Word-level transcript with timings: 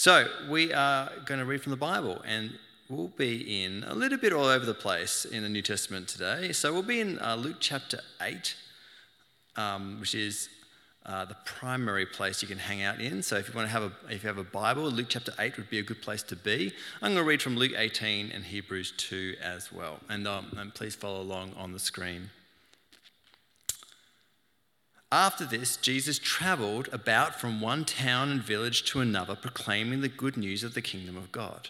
So, 0.00 0.28
we 0.48 0.72
are 0.72 1.12
going 1.26 1.40
to 1.40 1.44
read 1.44 1.60
from 1.60 1.72
the 1.72 1.76
Bible, 1.76 2.22
and 2.26 2.58
we'll 2.88 3.08
be 3.18 3.62
in 3.62 3.84
a 3.86 3.92
little 3.92 4.16
bit 4.16 4.32
all 4.32 4.46
over 4.46 4.64
the 4.64 4.72
place 4.72 5.26
in 5.26 5.42
the 5.42 5.48
New 5.50 5.60
Testament 5.60 6.08
today. 6.08 6.52
So, 6.52 6.72
we'll 6.72 6.80
be 6.80 7.00
in 7.02 7.18
uh, 7.18 7.36
Luke 7.36 7.58
chapter 7.60 8.00
8, 8.18 8.56
um, 9.56 10.00
which 10.00 10.14
is 10.14 10.48
uh, 11.04 11.26
the 11.26 11.36
primary 11.44 12.06
place 12.06 12.40
you 12.40 12.48
can 12.48 12.56
hang 12.56 12.80
out 12.80 12.98
in. 12.98 13.22
So, 13.22 13.36
if 13.36 13.48
you 13.48 13.54
want 13.54 13.68
to 13.68 13.72
have 13.72 13.82
a, 13.82 13.92
if 14.08 14.22
you 14.22 14.28
have 14.28 14.38
a 14.38 14.42
Bible, 14.42 14.84
Luke 14.84 15.08
chapter 15.10 15.34
8 15.38 15.58
would 15.58 15.68
be 15.68 15.80
a 15.80 15.82
good 15.82 16.00
place 16.00 16.22
to 16.22 16.34
be. 16.34 16.72
I'm 17.02 17.12
going 17.12 17.22
to 17.22 17.28
read 17.28 17.42
from 17.42 17.58
Luke 17.58 17.72
18 17.76 18.30
and 18.32 18.42
Hebrews 18.42 18.94
2 18.96 19.34
as 19.42 19.70
well. 19.70 20.00
And, 20.08 20.26
um, 20.26 20.56
and 20.56 20.74
please 20.74 20.94
follow 20.94 21.20
along 21.20 21.52
on 21.58 21.72
the 21.72 21.78
screen. 21.78 22.30
After 25.12 25.44
this, 25.44 25.76
Jesus 25.76 26.20
traveled 26.20 26.88
about 26.92 27.40
from 27.40 27.60
one 27.60 27.84
town 27.84 28.30
and 28.30 28.40
village 28.40 28.84
to 28.84 29.00
another, 29.00 29.34
proclaiming 29.34 30.02
the 30.02 30.08
good 30.08 30.36
news 30.36 30.62
of 30.62 30.74
the 30.74 30.82
kingdom 30.82 31.16
of 31.16 31.32
God. 31.32 31.68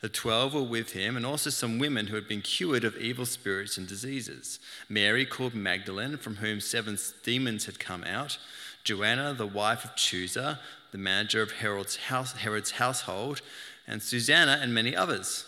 The 0.00 0.08
twelve 0.08 0.54
were 0.54 0.62
with 0.62 0.92
him, 0.92 1.16
and 1.16 1.26
also 1.26 1.50
some 1.50 1.80
women 1.80 2.06
who 2.06 2.14
had 2.14 2.28
been 2.28 2.40
cured 2.40 2.84
of 2.84 2.96
evil 2.96 3.26
spirits 3.26 3.76
and 3.76 3.88
diseases 3.88 4.60
Mary, 4.88 5.26
called 5.26 5.54
Magdalene, 5.54 6.16
from 6.18 6.36
whom 6.36 6.60
seven 6.60 6.96
demons 7.24 7.66
had 7.66 7.80
come 7.80 8.04
out, 8.04 8.38
Joanna, 8.84 9.34
the 9.34 9.44
wife 9.46 9.84
of 9.84 9.96
Chuza, 9.96 10.60
the 10.92 10.98
manager 10.98 11.42
of 11.42 11.50
Herod's, 11.50 11.96
house, 11.96 12.32
Herod's 12.34 12.70
household, 12.72 13.42
and 13.88 14.00
Susanna, 14.00 14.60
and 14.62 14.72
many 14.72 14.94
others. 14.94 15.46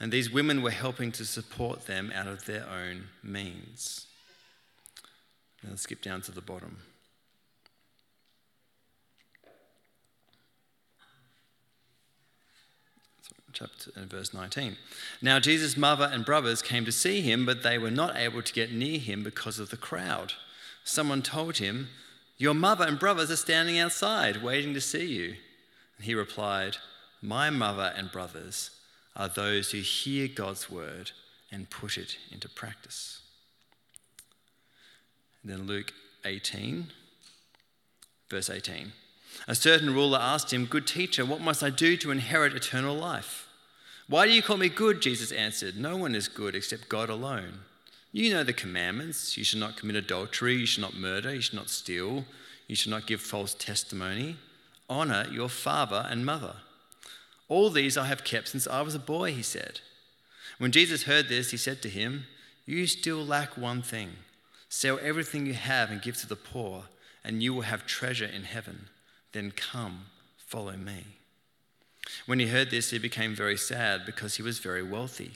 And 0.00 0.10
these 0.10 0.28
women 0.28 0.60
were 0.60 0.72
helping 0.72 1.12
to 1.12 1.24
support 1.24 1.86
them 1.86 2.10
out 2.12 2.26
of 2.26 2.46
their 2.46 2.66
own 2.68 3.04
means. 3.22 4.06
Now 5.64 5.76
skip 5.76 6.02
down 6.02 6.20
to 6.22 6.32
the 6.32 6.42
bottom. 6.42 6.78
Chapter 13.52 13.92
and 13.94 14.10
verse 14.10 14.34
19. 14.34 14.76
Now 15.22 15.38
Jesus' 15.38 15.76
mother 15.76 16.10
and 16.12 16.24
brothers 16.24 16.60
came 16.60 16.84
to 16.84 16.92
see 16.92 17.20
him, 17.20 17.46
but 17.46 17.62
they 17.62 17.78
were 17.78 17.90
not 17.90 18.16
able 18.16 18.42
to 18.42 18.52
get 18.52 18.72
near 18.72 18.98
him 18.98 19.22
because 19.22 19.58
of 19.58 19.70
the 19.70 19.76
crowd. 19.76 20.32
Someone 20.82 21.22
told 21.22 21.58
him, 21.58 21.88
Your 22.36 22.54
mother 22.54 22.84
and 22.84 22.98
brothers 22.98 23.30
are 23.30 23.36
standing 23.36 23.78
outside 23.78 24.42
waiting 24.42 24.74
to 24.74 24.80
see 24.80 25.06
you. 25.06 25.36
And 25.96 26.04
he 26.04 26.14
replied, 26.14 26.78
My 27.22 27.48
mother 27.48 27.92
and 27.96 28.10
brothers 28.10 28.70
are 29.14 29.28
those 29.28 29.70
who 29.70 29.78
hear 29.78 30.26
God's 30.26 30.68
word 30.68 31.12
and 31.52 31.70
put 31.70 31.96
it 31.96 32.18
into 32.32 32.48
practice. 32.48 33.20
Then 35.44 35.66
Luke 35.66 35.92
18, 36.24 36.86
verse 38.30 38.48
18. 38.48 38.92
A 39.46 39.54
certain 39.54 39.92
ruler 39.92 40.18
asked 40.20 40.52
him, 40.52 40.64
Good 40.64 40.86
teacher, 40.86 41.24
what 41.24 41.40
must 41.40 41.62
I 41.62 41.70
do 41.70 41.96
to 41.98 42.10
inherit 42.10 42.54
eternal 42.54 42.96
life? 42.96 43.48
Why 44.08 44.26
do 44.26 44.32
you 44.32 44.42
call 44.42 44.56
me 44.56 44.68
good? 44.68 45.02
Jesus 45.02 45.32
answered, 45.32 45.76
No 45.76 45.96
one 45.96 46.14
is 46.14 46.28
good 46.28 46.54
except 46.54 46.88
God 46.88 47.10
alone. 47.10 47.60
You 48.12 48.32
know 48.32 48.44
the 48.44 48.52
commandments. 48.52 49.36
You 49.36 49.44
should 49.44 49.58
not 49.58 49.76
commit 49.76 49.96
adultery. 49.96 50.54
You 50.54 50.66
should 50.66 50.82
not 50.82 50.94
murder. 50.94 51.34
You 51.34 51.40
should 51.40 51.54
not 51.54 51.68
steal. 51.68 52.24
You 52.68 52.76
should 52.76 52.90
not 52.90 53.06
give 53.06 53.20
false 53.20 53.54
testimony. 53.54 54.36
Honor 54.88 55.26
your 55.30 55.48
father 55.48 56.06
and 56.08 56.24
mother. 56.24 56.56
All 57.48 57.70
these 57.70 57.96
I 57.96 58.06
have 58.06 58.24
kept 58.24 58.48
since 58.48 58.66
I 58.66 58.82
was 58.82 58.94
a 58.94 59.00
boy, 59.00 59.32
he 59.32 59.42
said. 59.42 59.80
When 60.58 60.70
Jesus 60.70 61.02
heard 61.04 61.28
this, 61.28 61.50
he 61.50 61.56
said 61.56 61.82
to 61.82 61.88
him, 61.88 62.24
You 62.66 62.86
still 62.86 63.24
lack 63.24 63.58
one 63.58 63.82
thing. 63.82 64.10
Sell 64.76 64.98
everything 65.00 65.46
you 65.46 65.54
have 65.54 65.92
and 65.92 66.02
give 66.02 66.16
to 66.16 66.26
the 66.26 66.34
poor, 66.34 66.86
and 67.22 67.40
you 67.40 67.54
will 67.54 67.62
have 67.62 67.86
treasure 67.86 68.24
in 68.24 68.42
heaven. 68.42 68.88
Then 69.30 69.52
come, 69.52 70.06
follow 70.36 70.76
me. 70.76 71.04
When 72.26 72.40
he 72.40 72.48
heard 72.48 72.72
this, 72.72 72.90
he 72.90 72.98
became 72.98 73.36
very 73.36 73.56
sad 73.56 74.04
because 74.04 74.34
he 74.34 74.42
was 74.42 74.58
very 74.58 74.82
wealthy. 74.82 75.34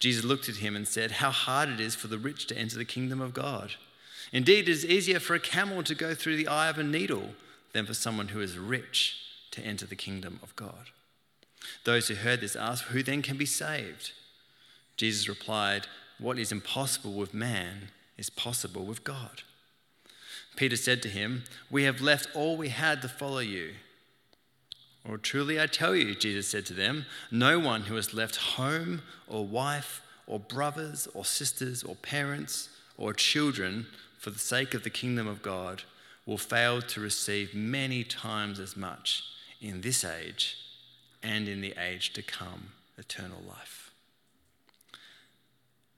Jesus 0.00 0.24
looked 0.24 0.48
at 0.48 0.56
him 0.56 0.74
and 0.74 0.88
said, 0.88 1.10
How 1.10 1.30
hard 1.30 1.68
it 1.68 1.80
is 1.80 1.94
for 1.94 2.06
the 2.06 2.16
rich 2.16 2.46
to 2.46 2.56
enter 2.56 2.78
the 2.78 2.86
kingdom 2.86 3.20
of 3.20 3.34
God. 3.34 3.74
Indeed, 4.32 4.70
it 4.70 4.72
is 4.72 4.86
easier 4.86 5.20
for 5.20 5.34
a 5.34 5.38
camel 5.38 5.82
to 5.82 5.94
go 5.94 6.14
through 6.14 6.36
the 6.36 6.48
eye 6.48 6.70
of 6.70 6.78
a 6.78 6.82
needle 6.82 7.34
than 7.74 7.84
for 7.84 7.92
someone 7.92 8.28
who 8.28 8.40
is 8.40 8.56
rich 8.56 9.18
to 9.50 9.60
enter 9.60 9.84
the 9.84 9.96
kingdom 9.96 10.40
of 10.42 10.56
God. 10.56 10.88
Those 11.84 12.08
who 12.08 12.14
heard 12.14 12.40
this 12.40 12.56
asked, 12.56 12.84
Who 12.84 13.02
then 13.02 13.20
can 13.20 13.36
be 13.36 13.44
saved? 13.44 14.12
Jesus 14.96 15.28
replied, 15.28 15.86
What 16.18 16.38
is 16.38 16.50
impossible 16.50 17.12
with 17.12 17.34
man 17.34 17.90
is 18.18 18.28
possible 18.28 18.84
with 18.84 19.04
God. 19.04 19.42
Peter 20.56 20.76
said 20.76 21.02
to 21.02 21.08
him, 21.08 21.44
We 21.70 21.84
have 21.84 22.00
left 22.00 22.28
all 22.34 22.56
we 22.56 22.68
had 22.68 23.00
to 23.02 23.08
follow 23.08 23.38
you. 23.38 23.74
Or 25.08 25.16
truly 25.16 25.60
I 25.60 25.66
tell 25.66 25.96
you, 25.96 26.14
Jesus 26.14 26.48
said 26.48 26.66
to 26.66 26.74
them, 26.74 27.06
no 27.30 27.58
one 27.58 27.82
who 27.82 27.94
has 27.94 28.12
left 28.12 28.36
home 28.36 29.00
or 29.26 29.46
wife 29.46 30.02
or 30.26 30.38
brothers 30.38 31.08
or 31.14 31.24
sisters 31.24 31.82
or 31.82 31.94
parents 31.96 32.68
or 32.98 33.14
children 33.14 33.86
for 34.18 34.30
the 34.30 34.38
sake 34.38 34.74
of 34.74 34.84
the 34.84 34.90
kingdom 34.90 35.26
of 35.26 35.40
God 35.40 35.82
will 36.26 36.36
fail 36.36 36.82
to 36.82 37.00
receive 37.00 37.54
many 37.54 38.04
times 38.04 38.60
as 38.60 38.76
much 38.76 39.22
in 39.62 39.80
this 39.80 40.04
age 40.04 40.58
and 41.22 41.48
in 41.48 41.62
the 41.62 41.74
age 41.80 42.12
to 42.12 42.22
come 42.22 42.72
eternal 42.98 43.42
life. 43.48 43.77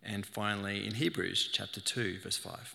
And 0.03 0.25
finally, 0.25 0.87
in 0.87 0.95
Hebrews 0.95 1.51
chapter 1.53 1.81
2, 1.81 2.21
verse 2.21 2.39
5. 2.39 2.75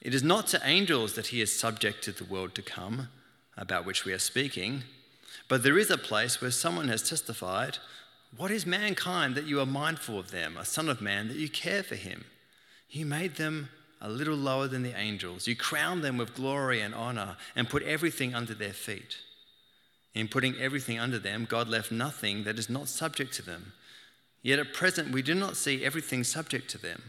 It 0.00 0.14
is 0.14 0.22
not 0.22 0.46
to 0.48 0.60
angels 0.64 1.14
that 1.14 1.28
he 1.28 1.40
is 1.40 1.58
subject 1.58 2.04
to 2.04 2.12
the 2.12 2.24
world 2.24 2.54
to 2.54 2.62
come, 2.62 3.08
about 3.56 3.84
which 3.84 4.04
we 4.04 4.12
are 4.12 4.18
speaking, 4.18 4.84
but 5.48 5.62
there 5.62 5.78
is 5.78 5.90
a 5.90 5.98
place 5.98 6.40
where 6.40 6.50
someone 6.50 6.88
has 6.88 7.08
testified, 7.08 7.78
What 8.36 8.50
is 8.50 8.66
mankind 8.66 9.34
that 9.34 9.46
you 9.46 9.60
are 9.60 9.66
mindful 9.66 10.18
of 10.18 10.30
them, 10.30 10.56
a 10.56 10.64
son 10.64 10.88
of 10.88 11.00
man 11.00 11.28
that 11.28 11.38
you 11.38 11.48
care 11.48 11.82
for 11.82 11.96
him? 11.96 12.26
You 12.90 13.06
made 13.06 13.36
them 13.36 13.70
a 14.00 14.08
little 14.08 14.36
lower 14.36 14.68
than 14.68 14.82
the 14.82 14.96
angels. 14.96 15.48
You 15.48 15.56
crowned 15.56 16.04
them 16.04 16.18
with 16.18 16.34
glory 16.34 16.80
and 16.80 16.94
honor 16.94 17.36
and 17.56 17.68
put 17.68 17.82
everything 17.82 18.34
under 18.34 18.54
their 18.54 18.72
feet. 18.72 19.16
In 20.14 20.28
putting 20.28 20.56
everything 20.56 20.98
under 20.98 21.18
them, 21.18 21.46
God 21.48 21.68
left 21.68 21.90
nothing 21.90 22.44
that 22.44 22.58
is 22.58 22.70
not 22.70 22.88
subject 22.88 23.32
to 23.34 23.42
them. 23.42 23.72
Yet 24.42 24.58
at 24.58 24.72
present, 24.72 25.12
we 25.12 25.22
do 25.22 25.34
not 25.34 25.56
see 25.56 25.84
everything 25.84 26.24
subject 26.24 26.70
to 26.70 26.78
them. 26.78 27.02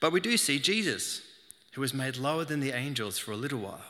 But 0.00 0.12
we 0.12 0.20
do 0.20 0.36
see 0.36 0.58
Jesus, 0.58 1.22
who 1.72 1.80
was 1.80 1.94
made 1.94 2.16
lower 2.16 2.44
than 2.44 2.60
the 2.60 2.72
angels 2.72 3.18
for 3.18 3.32
a 3.32 3.36
little 3.36 3.60
while, 3.60 3.84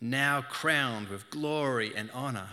now 0.00 0.42
crowned 0.42 1.08
with 1.08 1.30
glory 1.30 1.92
and 1.96 2.10
honor 2.12 2.50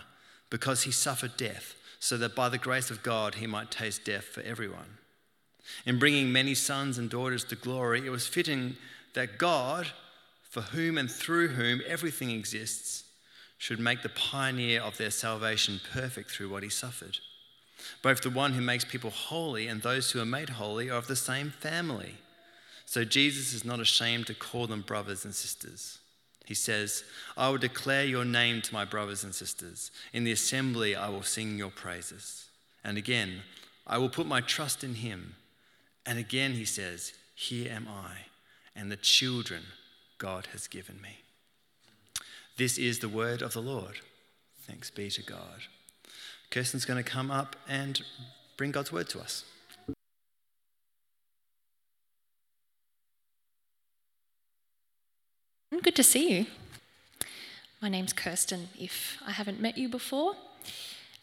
because 0.50 0.82
he 0.82 0.90
suffered 0.90 1.36
death, 1.36 1.74
so 1.98 2.16
that 2.16 2.34
by 2.34 2.48
the 2.48 2.58
grace 2.58 2.90
of 2.90 3.02
God 3.02 3.36
he 3.36 3.46
might 3.46 3.70
taste 3.70 4.04
death 4.04 4.24
for 4.24 4.40
everyone. 4.42 4.98
In 5.86 5.98
bringing 5.98 6.30
many 6.30 6.54
sons 6.54 6.98
and 6.98 7.08
daughters 7.08 7.44
to 7.44 7.56
glory, 7.56 8.06
it 8.06 8.10
was 8.10 8.26
fitting 8.26 8.76
that 9.14 9.38
God, 9.38 9.88
for 10.42 10.60
whom 10.60 10.98
and 10.98 11.10
through 11.10 11.48
whom 11.48 11.80
everything 11.86 12.30
exists, 12.30 13.04
should 13.58 13.80
make 13.80 14.02
the 14.02 14.10
pioneer 14.10 14.82
of 14.82 14.98
their 14.98 15.10
salvation 15.10 15.80
perfect 15.92 16.30
through 16.30 16.50
what 16.50 16.62
he 16.62 16.68
suffered. 16.68 17.18
Both 18.02 18.22
the 18.22 18.30
one 18.30 18.52
who 18.52 18.60
makes 18.60 18.84
people 18.84 19.10
holy 19.10 19.66
and 19.66 19.82
those 19.82 20.10
who 20.10 20.20
are 20.20 20.26
made 20.26 20.50
holy 20.50 20.90
are 20.90 20.98
of 20.98 21.06
the 21.06 21.16
same 21.16 21.50
family. 21.50 22.14
So 22.86 23.04
Jesus 23.04 23.52
is 23.52 23.64
not 23.64 23.80
ashamed 23.80 24.26
to 24.26 24.34
call 24.34 24.66
them 24.66 24.82
brothers 24.82 25.24
and 25.24 25.34
sisters. 25.34 25.98
He 26.44 26.54
says, 26.54 27.04
I 27.36 27.48
will 27.48 27.58
declare 27.58 28.04
your 28.04 28.24
name 28.24 28.60
to 28.62 28.74
my 28.74 28.84
brothers 28.84 29.24
and 29.24 29.34
sisters. 29.34 29.90
In 30.12 30.24
the 30.24 30.32
assembly, 30.32 30.94
I 30.94 31.08
will 31.08 31.22
sing 31.22 31.56
your 31.56 31.70
praises. 31.70 32.46
And 32.84 32.98
again, 32.98 33.40
I 33.86 33.98
will 33.98 34.10
put 34.10 34.26
my 34.26 34.40
trust 34.42 34.84
in 34.84 34.96
him. 34.96 35.36
And 36.04 36.18
again, 36.18 36.52
he 36.52 36.66
says, 36.66 37.14
Here 37.34 37.72
am 37.72 37.88
I 37.88 38.26
and 38.76 38.90
the 38.90 38.96
children 38.96 39.62
God 40.18 40.48
has 40.52 40.66
given 40.66 41.00
me. 41.00 41.18
This 42.56 42.78
is 42.78 42.98
the 42.98 43.08
word 43.08 43.42
of 43.42 43.52
the 43.52 43.62
Lord. 43.62 44.00
Thanks 44.62 44.90
be 44.90 45.10
to 45.10 45.22
God. 45.22 45.62
Kirsten's 46.54 46.84
going 46.84 47.02
to 47.02 47.10
come 47.10 47.32
up 47.32 47.56
and 47.68 48.00
bring 48.56 48.70
God's 48.70 48.92
word 48.92 49.08
to 49.08 49.18
us. 49.18 49.44
Mm, 55.74 55.82
good 55.82 55.96
to 55.96 56.04
see 56.04 56.32
you. 56.32 56.46
My 57.82 57.88
name's 57.88 58.12
Kirsten, 58.12 58.68
if 58.78 59.18
I 59.26 59.32
haven't 59.32 59.60
met 59.60 59.76
you 59.76 59.88
before, 59.88 60.36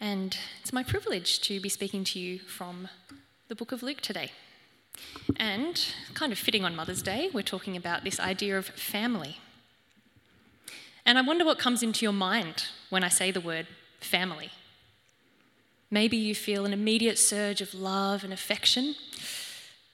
and 0.01 0.37
it's 0.59 0.73
my 0.73 0.83
privilege 0.83 1.39
to 1.43 1.61
be 1.61 1.69
speaking 1.69 2.03
to 2.03 2.19
you 2.19 2.39
from 2.39 2.89
the 3.47 3.55
book 3.55 3.71
of 3.71 3.81
Luke 3.81 4.01
today. 4.01 4.33
And 5.37 5.81
kind 6.13 6.33
of 6.33 6.39
fitting 6.39 6.65
on 6.65 6.75
Mother's 6.75 7.01
Day, 7.01 7.29
we're 7.33 7.41
talking 7.41 7.77
about 7.77 8.03
this 8.03 8.19
idea 8.19 8.57
of 8.57 8.65
family. 8.65 9.37
And 11.05 11.17
I 11.17 11.21
wonder 11.21 11.45
what 11.45 11.57
comes 11.57 11.81
into 11.81 12.03
your 12.03 12.11
mind 12.11 12.65
when 12.89 13.05
I 13.05 13.07
say 13.07 13.31
the 13.31 13.39
word 13.39 13.67
family. 14.01 14.51
Maybe 15.93 16.15
you 16.15 16.33
feel 16.33 16.65
an 16.65 16.71
immediate 16.71 17.19
surge 17.19 17.59
of 17.59 17.73
love 17.73 18.23
and 18.23 18.31
affection. 18.31 18.95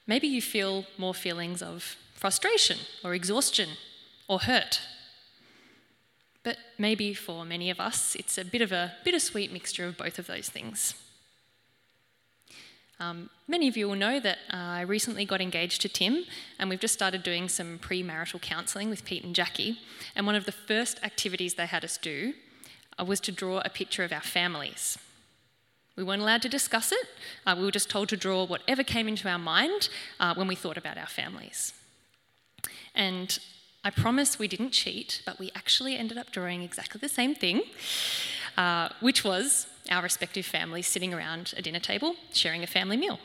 Maybe 0.06 0.28
you 0.28 0.44
feel 0.44 0.86
more 0.98 1.16
feelings 1.16 1.64
of 1.64 1.98
frustration 2.14 2.78
or 3.04 3.16
exhaustion 3.16 3.70
or 4.28 4.40
hurt. 4.40 4.80
But 6.44 6.58
maybe 6.78 7.16
for 7.16 7.44
many 7.44 7.72
of 7.72 7.80
us, 7.80 8.16
it's 8.16 8.38
a 8.38 8.46
bit 8.46 8.62
of 8.62 8.72
a 8.72 8.94
bittersweet 9.04 9.52
mixture 9.52 9.86
of 9.88 9.98
both 9.98 10.20
of 10.20 10.28
those 10.28 10.50
things. 10.50 10.94
Um, 13.00 13.30
many 13.48 13.68
of 13.68 13.76
you 13.76 13.88
will 13.88 13.96
know 13.96 14.20
that 14.20 14.38
uh, 14.52 14.56
I 14.58 14.82
recently 14.82 15.26
got 15.26 15.42
engaged 15.42 15.82
to 15.82 15.90
Tim, 15.90 16.26
and 16.58 16.70
we've 16.70 16.80
just 16.80 16.94
started 16.94 17.22
doing 17.22 17.50
some 17.50 17.80
premarital 17.80 18.42
counselling 18.42 18.90
with 18.90 19.04
Pete 19.04 19.24
and 19.24 19.36
Jackie. 19.36 19.80
And 20.16 20.26
one 20.26 20.36
of 20.36 20.46
the 20.46 20.52
first 20.52 21.04
activities 21.04 21.56
they 21.56 21.66
had 21.66 21.84
us 21.84 21.98
do 21.98 22.34
uh, 23.00 23.06
was 23.06 23.20
to 23.22 23.32
draw 23.32 23.62
a 23.66 23.70
picture 23.70 24.04
of 24.04 24.12
our 24.12 24.22
families. 24.22 24.98
We 25.98 26.04
weren't 26.04 26.22
allowed 26.22 26.44
to 26.44 26.50
discuss 26.50 26.92
it, 26.92 27.08
uh, 27.46 27.56
we 27.58 27.66
were 27.66 27.72
just 27.72 27.90
told 27.90 28.08
to 28.10 28.18
draw 28.18 28.46
whatever 28.46 28.84
came 28.84 29.08
into 29.08 29.28
our 29.28 29.40
mind 29.40 29.90
uh, 30.20 30.36
when 30.36 30.48
we 30.48 30.56
thought 30.56 30.78
about 30.78 30.98
our 30.98 31.08
families. 31.08 31.74
And 32.94 33.38
I 33.84 33.90
promise 33.90 34.38
we 34.38 34.48
didn't 34.48 34.72
cheat, 34.72 35.24
but 35.26 35.40
we 35.40 35.52
actually 35.56 35.98
ended 35.98 36.18
up 36.18 36.32
drawing 36.32 36.62
exactly 36.62 37.00
the 37.00 37.10
same 37.10 37.34
thing, 37.34 37.64
uh, 38.58 38.90
which 39.00 39.24
was 39.24 39.66
our 39.90 40.04
respective 40.04 40.46
families 40.46 40.86
sitting 40.86 41.14
around 41.14 41.54
a 41.58 41.62
dinner 41.62 41.80
table 41.80 42.16
sharing 42.32 42.64
a 42.64 42.68
family 42.68 42.98
meal. 42.98 43.20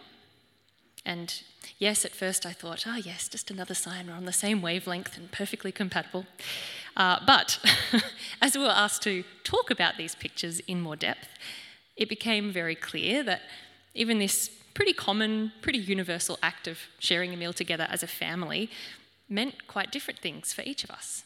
And 1.05 1.43
yes, 1.79 2.05
at 2.05 2.13
first 2.13 2.47
I 2.47 2.53
thought, 2.53 2.85
oh, 2.87 2.97
yes, 2.97 3.29
just 3.29 3.51
another 3.51 3.75
sign 3.75 4.07
we're 4.07 4.15
on 4.15 4.25
the 4.25 4.33
same 4.33 4.63
wavelength 4.63 5.19
and 5.19 5.31
perfectly 5.31 5.73
compatible. 5.73 6.27
Uh, 6.97 7.19
but 7.27 7.59
as 8.41 8.57
we 8.57 8.63
were 8.63 8.69
asked 8.69 9.03
to 9.03 9.25
talk 9.45 9.71
about 9.71 9.97
these 9.97 10.15
pictures 10.15 10.61
in 10.61 10.81
more 10.81 10.97
depth, 10.97 11.29
it 11.97 12.09
became 12.09 12.53
very 12.53 12.75
clear 12.75 13.23
that 13.23 13.43
even 13.94 14.19
this 14.19 14.50
pretty 14.75 14.93
common, 14.93 15.53
pretty 15.61 15.79
universal 15.79 16.39
act 16.43 16.67
of 16.67 16.79
sharing 16.99 17.33
a 17.35 17.37
meal 17.37 17.53
together 17.53 17.87
as 17.91 18.03
a 18.03 18.06
family 18.06 18.71
meant 19.29 19.67
quite 19.67 19.93
different 19.93 20.21
things 20.21 20.53
for 20.53 20.62
each 20.62 20.85
of 20.85 20.91
us. 20.91 21.25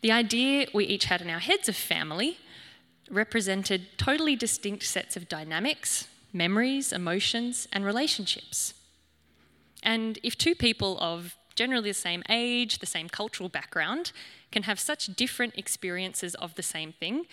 The 0.00 0.12
idea 0.12 0.66
we 0.72 0.84
each 0.84 1.06
had 1.06 1.20
in 1.22 1.30
our 1.30 1.38
heads 1.38 1.68
of 1.68 1.76
family 1.76 2.38
represented 3.10 3.98
totally 3.98 4.36
distinct 4.36 4.84
sets 4.84 5.16
of 5.16 5.28
dynamics, 5.28 6.08
memories, 6.32 6.92
emotions, 6.92 7.68
and 7.72 7.84
relationships. 7.84 8.74
And 9.82 10.18
if 10.22 10.36
two 10.36 10.54
people 10.54 10.98
of 11.00 11.36
generally 11.54 11.90
the 11.90 11.94
same 11.94 12.22
age, 12.28 12.78
the 12.78 12.86
same 12.86 13.08
cultural 13.08 13.48
background, 13.48 14.12
can 14.52 14.64
have 14.64 14.78
such 14.78 15.06
different 15.06 15.54
experiences 15.56 16.34
of 16.36 16.54
the 16.54 16.62
same 16.62 16.92
thing, 16.92 17.26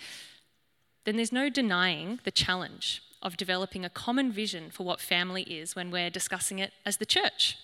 then 1.04 1.16
there's 1.16 1.32
no 1.32 1.48
denying 1.48 2.20
the 2.24 2.30
challenge 2.30 3.02
of 3.22 3.36
developing 3.36 3.84
a 3.84 3.90
common 3.90 4.30
vision 4.30 4.70
for 4.70 4.84
what 4.84 5.00
family 5.00 5.42
is 5.42 5.74
when 5.74 5.90
we're 5.90 6.10
discussing 6.10 6.58
it 6.58 6.72
as 6.84 6.98
the 6.98 7.06
church 7.06 7.56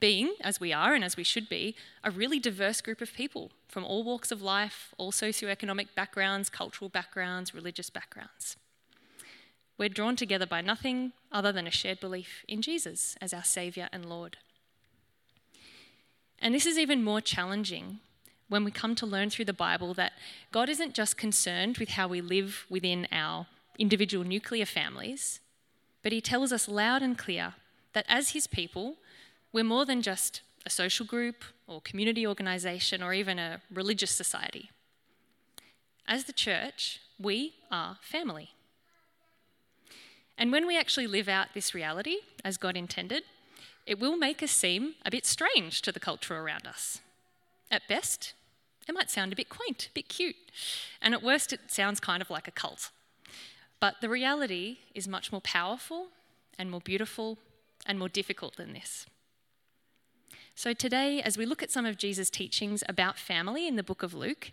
being, 0.00 0.34
as 0.40 0.60
we 0.60 0.72
are 0.72 0.94
and 0.94 1.02
as 1.02 1.16
we 1.16 1.24
should 1.24 1.48
be, 1.48 1.74
a 2.04 2.10
really 2.10 2.38
diverse 2.38 2.80
group 2.80 3.00
of 3.00 3.12
people 3.12 3.50
from 3.68 3.84
all 3.84 4.04
walks 4.04 4.30
of 4.30 4.42
life, 4.42 4.94
all 4.96 5.12
socioeconomic 5.12 5.88
backgrounds, 5.94 6.48
cultural 6.48 6.88
backgrounds, 6.88 7.54
religious 7.54 7.90
backgrounds. 7.90 8.56
We're 9.76 9.88
drawn 9.88 10.16
together 10.16 10.46
by 10.46 10.60
nothing 10.60 11.12
other 11.30 11.52
than 11.52 11.66
a 11.66 11.70
shared 11.70 12.00
belief 12.00 12.44
in 12.48 12.62
Jesus 12.62 13.16
as 13.20 13.32
our 13.32 13.44
Saviour 13.44 13.88
and 13.92 14.06
Lord. 14.06 14.36
And 16.40 16.54
this 16.54 16.66
is 16.66 16.78
even 16.78 17.04
more 17.04 17.20
challenging 17.20 18.00
when 18.48 18.64
we 18.64 18.70
come 18.70 18.94
to 18.96 19.06
learn 19.06 19.30
through 19.30 19.44
the 19.44 19.52
Bible 19.52 19.94
that 19.94 20.12
God 20.52 20.68
isn't 20.68 20.94
just 20.94 21.16
concerned 21.16 21.78
with 21.78 21.90
how 21.90 22.08
we 22.08 22.20
live 22.20 22.66
within 22.68 23.06
our 23.12 23.46
individual 23.78 24.24
nuclear 24.24 24.66
families, 24.66 25.40
but 26.02 26.12
He 26.12 26.20
tells 26.20 26.52
us 26.52 26.68
loud 26.68 27.02
and 27.02 27.16
clear 27.16 27.54
that 27.92 28.06
as 28.08 28.30
His 28.30 28.46
people, 28.46 28.96
we're 29.52 29.64
more 29.64 29.84
than 29.84 30.02
just 30.02 30.42
a 30.66 30.70
social 30.70 31.06
group 31.06 31.44
or 31.66 31.80
community 31.80 32.26
organisation 32.26 33.02
or 33.02 33.12
even 33.14 33.38
a 33.38 33.60
religious 33.72 34.10
society. 34.10 34.70
As 36.06 36.24
the 36.24 36.32
church, 36.32 37.00
we 37.18 37.54
are 37.70 37.98
family. 38.00 38.50
And 40.38 40.52
when 40.52 40.66
we 40.66 40.78
actually 40.78 41.06
live 41.06 41.28
out 41.28 41.48
this 41.52 41.74
reality 41.74 42.18
as 42.44 42.56
God 42.56 42.76
intended, 42.76 43.24
it 43.86 43.98
will 43.98 44.16
make 44.16 44.42
us 44.42 44.50
seem 44.50 44.94
a 45.04 45.10
bit 45.10 45.26
strange 45.26 45.82
to 45.82 45.90
the 45.90 46.00
culture 46.00 46.36
around 46.36 46.66
us. 46.66 47.00
At 47.70 47.88
best, 47.88 48.34
it 48.88 48.94
might 48.94 49.10
sound 49.10 49.32
a 49.32 49.36
bit 49.36 49.48
quaint, 49.48 49.88
a 49.90 49.94
bit 49.94 50.08
cute, 50.08 50.36
and 51.02 51.12
at 51.14 51.22
worst, 51.22 51.52
it 51.52 51.60
sounds 51.68 52.00
kind 52.00 52.22
of 52.22 52.30
like 52.30 52.48
a 52.48 52.52
cult. 52.52 52.90
But 53.80 53.96
the 54.00 54.08
reality 54.08 54.78
is 54.94 55.06
much 55.06 55.30
more 55.30 55.40
powerful 55.40 56.08
and 56.58 56.70
more 56.70 56.80
beautiful 56.80 57.38
and 57.86 57.98
more 57.98 58.08
difficult 58.08 58.56
than 58.56 58.72
this. 58.72 59.06
So, 60.54 60.72
today, 60.72 61.22
as 61.22 61.38
we 61.38 61.46
look 61.46 61.62
at 61.62 61.70
some 61.70 61.86
of 61.86 61.96
Jesus' 61.96 62.30
teachings 62.30 62.82
about 62.88 63.16
family 63.16 63.68
in 63.68 63.76
the 63.76 63.84
book 63.84 64.02
of 64.02 64.12
Luke, 64.12 64.50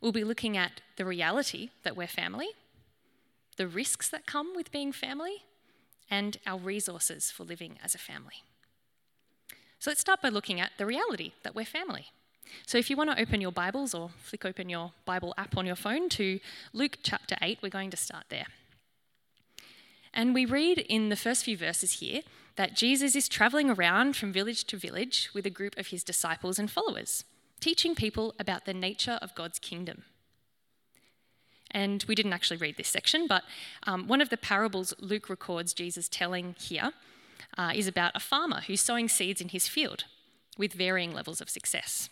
we'll 0.00 0.10
be 0.10 0.24
looking 0.24 0.56
at 0.56 0.80
the 0.96 1.04
reality 1.04 1.70
that 1.84 1.96
we're 1.96 2.08
family, 2.08 2.48
the 3.56 3.68
risks 3.68 4.08
that 4.08 4.26
come 4.26 4.56
with 4.56 4.72
being 4.72 4.90
family, 4.90 5.44
and 6.10 6.38
our 6.44 6.58
resources 6.58 7.30
for 7.30 7.44
living 7.44 7.78
as 7.84 7.94
a 7.94 7.98
family. 7.98 8.42
So, 9.78 9.90
let's 9.90 10.00
start 10.00 10.20
by 10.20 10.30
looking 10.30 10.60
at 10.60 10.72
the 10.76 10.86
reality 10.86 11.32
that 11.44 11.54
we're 11.54 11.64
family. 11.64 12.06
So, 12.66 12.78
if 12.78 12.90
you 12.90 12.96
want 12.96 13.10
to 13.10 13.20
open 13.20 13.40
your 13.40 13.52
Bibles 13.52 13.94
or 13.94 14.10
flick 14.22 14.44
open 14.44 14.68
your 14.68 14.92
Bible 15.04 15.34
app 15.36 15.56
on 15.56 15.66
your 15.66 15.76
phone 15.76 16.08
to 16.10 16.40
Luke 16.72 16.98
chapter 17.02 17.36
8, 17.40 17.58
we're 17.62 17.68
going 17.68 17.90
to 17.90 17.96
start 17.96 18.24
there. 18.28 18.46
And 20.12 20.32
we 20.32 20.44
read 20.44 20.78
in 20.78 21.08
the 21.08 21.16
first 21.16 21.44
few 21.44 21.56
verses 21.56 22.00
here 22.00 22.22
that 22.56 22.76
Jesus 22.76 23.16
is 23.16 23.28
traveling 23.28 23.68
around 23.68 24.16
from 24.16 24.32
village 24.32 24.64
to 24.64 24.76
village 24.76 25.30
with 25.34 25.44
a 25.44 25.50
group 25.50 25.76
of 25.76 25.88
his 25.88 26.04
disciples 26.04 26.58
and 26.58 26.70
followers, 26.70 27.24
teaching 27.60 27.94
people 27.94 28.34
about 28.38 28.64
the 28.64 28.74
nature 28.74 29.18
of 29.20 29.34
God's 29.34 29.58
kingdom. 29.58 30.04
And 31.70 32.04
we 32.06 32.14
didn't 32.14 32.32
actually 32.32 32.58
read 32.58 32.76
this 32.76 32.88
section, 32.88 33.26
but 33.26 33.42
um, 33.82 34.06
one 34.06 34.20
of 34.20 34.30
the 34.30 34.36
parables 34.36 34.94
Luke 35.00 35.28
records 35.28 35.74
Jesus 35.74 36.08
telling 36.08 36.54
here 36.58 36.92
uh, 37.58 37.72
is 37.74 37.88
about 37.88 38.12
a 38.14 38.20
farmer 38.20 38.60
who's 38.66 38.80
sowing 38.80 39.08
seeds 39.08 39.40
in 39.40 39.48
his 39.48 39.66
field 39.66 40.04
with 40.56 40.72
varying 40.72 41.12
levels 41.12 41.40
of 41.40 41.50
success. 41.50 42.08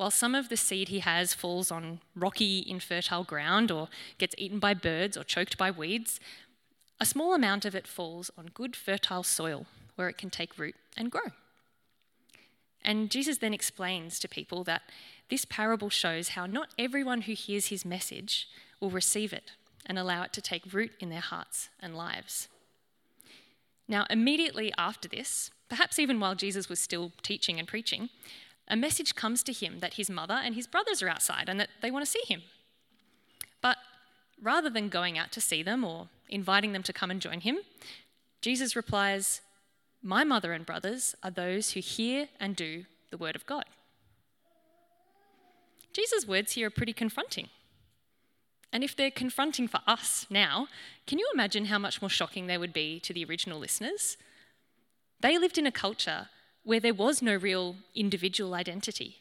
While 0.00 0.10
some 0.10 0.34
of 0.34 0.48
the 0.48 0.56
seed 0.56 0.88
he 0.88 1.00
has 1.00 1.34
falls 1.34 1.70
on 1.70 2.00
rocky, 2.16 2.64
infertile 2.66 3.22
ground 3.22 3.70
or 3.70 3.90
gets 4.16 4.34
eaten 4.38 4.58
by 4.58 4.72
birds 4.72 5.14
or 5.14 5.24
choked 5.24 5.58
by 5.58 5.70
weeds, 5.70 6.18
a 6.98 7.04
small 7.04 7.34
amount 7.34 7.66
of 7.66 7.74
it 7.74 7.86
falls 7.86 8.30
on 8.38 8.46
good, 8.54 8.74
fertile 8.74 9.22
soil 9.22 9.66
where 9.96 10.08
it 10.08 10.16
can 10.16 10.30
take 10.30 10.58
root 10.58 10.74
and 10.96 11.10
grow. 11.10 11.32
And 12.82 13.10
Jesus 13.10 13.36
then 13.36 13.52
explains 13.52 14.18
to 14.20 14.26
people 14.26 14.64
that 14.64 14.84
this 15.28 15.44
parable 15.44 15.90
shows 15.90 16.30
how 16.30 16.46
not 16.46 16.70
everyone 16.78 17.20
who 17.20 17.34
hears 17.34 17.66
his 17.66 17.84
message 17.84 18.48
will 18.80 18.88
receive 18.88 19.34
it 19.34 19.52
and 19.84 19.98
allow 19.98 20.22
it 20.22 20.32
to 20.32 20.40
take 20.40 20.72
root 20.72 20.92
in 20.98 21.10
their 21.10 21.20
hearts 21.20 21.68
and 21.78 21.94
lives. 21.94 22.48
Now, 23.86 24.06
immediately 24.08 24.72
after 24.78 25.10
this, 25.10 25.50
perhaps 25.68 25.98
even 25.98 26.20
while 26.20 26.36
Jesus 26.36 26.70
was 26.70 26.80
still 26.80 27.12
teaching 27.22 27.58
and 27.58 27.68
preaching, 27.68 28.08
a 28.70 28.76
message 28.76 29.16
comes 29.16 29.42
to 29.42 29.52
him 29.52 29.80
that 29.80 29.94
his 29.94 30.08
mother 30.08 30.40
and 30.42 30.54
his 30.54 30.68
brothers 30.68 31.02
are 31.02 31.08
outside 31.08 31.48
and 31.48 31.58
that 31.58 31.70
they 31.82 31.90
want 31.90 32.04
to 32.04 32.10
see 32.10 32.22
him. 32.24 32.42
But 33.60 33.76
rather 34.40 34.70
than 34.70 34.88
going 34.88 35.18
out 35.18 35.32
to 35.32 35.40
see 35.40 35.62
them 35.62 35.84
or 35.84 36.08
inviting 36.28 36.72
them 36.72 36.84
to 36.84 36.92
come 36.92 37.10
and 37.10 37.20
join 37.20 37.40
him, 37.40 37.58
Jesus 38.40 38.76
replies, 38.76 39.40
My 40.02 40.22
mother 40.22 40.52
and 40.52 40.64
brothers 40.64 41.16
are 41.22 41.32
those 41.32 41.72
who 41.72 41.80
hear 41.80 42.28
and 42.38 42.54
do 42.54 42.84
the 43.10 43.18
word 43.18 43.34
of 43.34 43.44
God. 43.44 43.64
Jesus' 45.92 46.26
words 46.26 46.52
here 46.52 46.68
are 46.68 46.70
pretty 46.70 46.92
confronting. 46.92 47.48
And 48.72 48.84
if 48.84 48.94
they're 48.94 49.10
confronting 49.10 49.66
for 49.66 49.80
us 49.88 50.26
now, 50.30 50.68
can 51.08 51.18
you 51.18 51.28
imagine 51.34 51.64
how 51.64 51.78
much 51.78 52.00
more 52.00 52.08
shocking 52.08 52.46
they 52.46 52.56
would 52.56 52.72
be 52.72 53.00
to 53.00 53.12
the 53.12 53.24
original 53.24 53.58
listeners? 53.58 54.16
They 55.20 55.38
lived 55.38 55.58
in 55.58 55.66
a 55.66 55.72
culture 55.72 56.28
where 56.64 56.80
there 56.80 56.94
was 56.94 57.22
no 57.22 57.34
real 57.34 57.76
individual 57.94 58.54
identity 58.54 59.16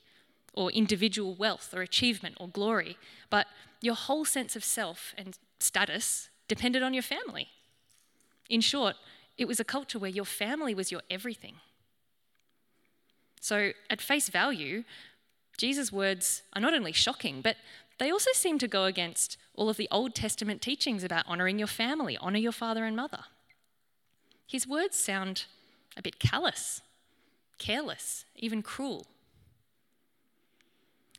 or 0.54 0.72
individual 0.72 1.36
wealth 1.36 1.74
or 1.74 1.82
achievement 1.82 2.36
or 2.40 2.48
glory, 2.48 2.98
but 3.30 3.48
your 3.82 3.96
whole 3.96 4.26
sense 4.26 4.56
of 4.56 4.64
self 4.64 5.14
and 5.18 5.38
status 5.60 6.30
depended 6.48 6.84
on 6.84 6.94
your 6.94 7.04
family. 7.04 7.48
In 8.50 8.62
short, 8.62 8.96
it 9.38 9.48
was 9.48 9.60
a 9.60 9.64
culture 9.64 10.00
where 10.00 10.10
your 10.10 10.26
family 10.26 10.76
was 10.76 10.92
your 10.92 11.02
everything. 11.10 11.56
So, 13.40 13.72
at 13.90 14.02
face 14.02 14.28
value, 14.28 14.84
Jesus' 15.58 15.92
words 15.92 16.44
are 16.54 16.62
not 16.62 16.74
only 16.74 16.92
shocking, 16.92 17.42
but 17.42 17.56
they 18.00 18.12
also 18.12 18.32
seem 18.34 18.60
to 18.60 18.68
go 18.68 18.86
against 18.86 19.38
all 19.56 19.70
of 19.70 19.78
the 19.78 19.88
Old 19.92 20.16
Testament 20.16 20.62
teachings 20.62 21.04
about 21.04 21.26
honoring 21.28 21.60
your 21.60 21.68
family, 21.68 22.18
honor 22.18 22.40
your 22.40 22.52
father 22.52 22.86
and 22.86 22.96
mother. 22.96 23.26
His 24.48 24.68
words 24.68 24.98
sound 24.98 25.46
a 25.96 26.02
bit 26.02 26.20
callous, 26.20 26.82
careless, 27.60 28.26
even 28.36 28.62
cruel. 28.64 29.06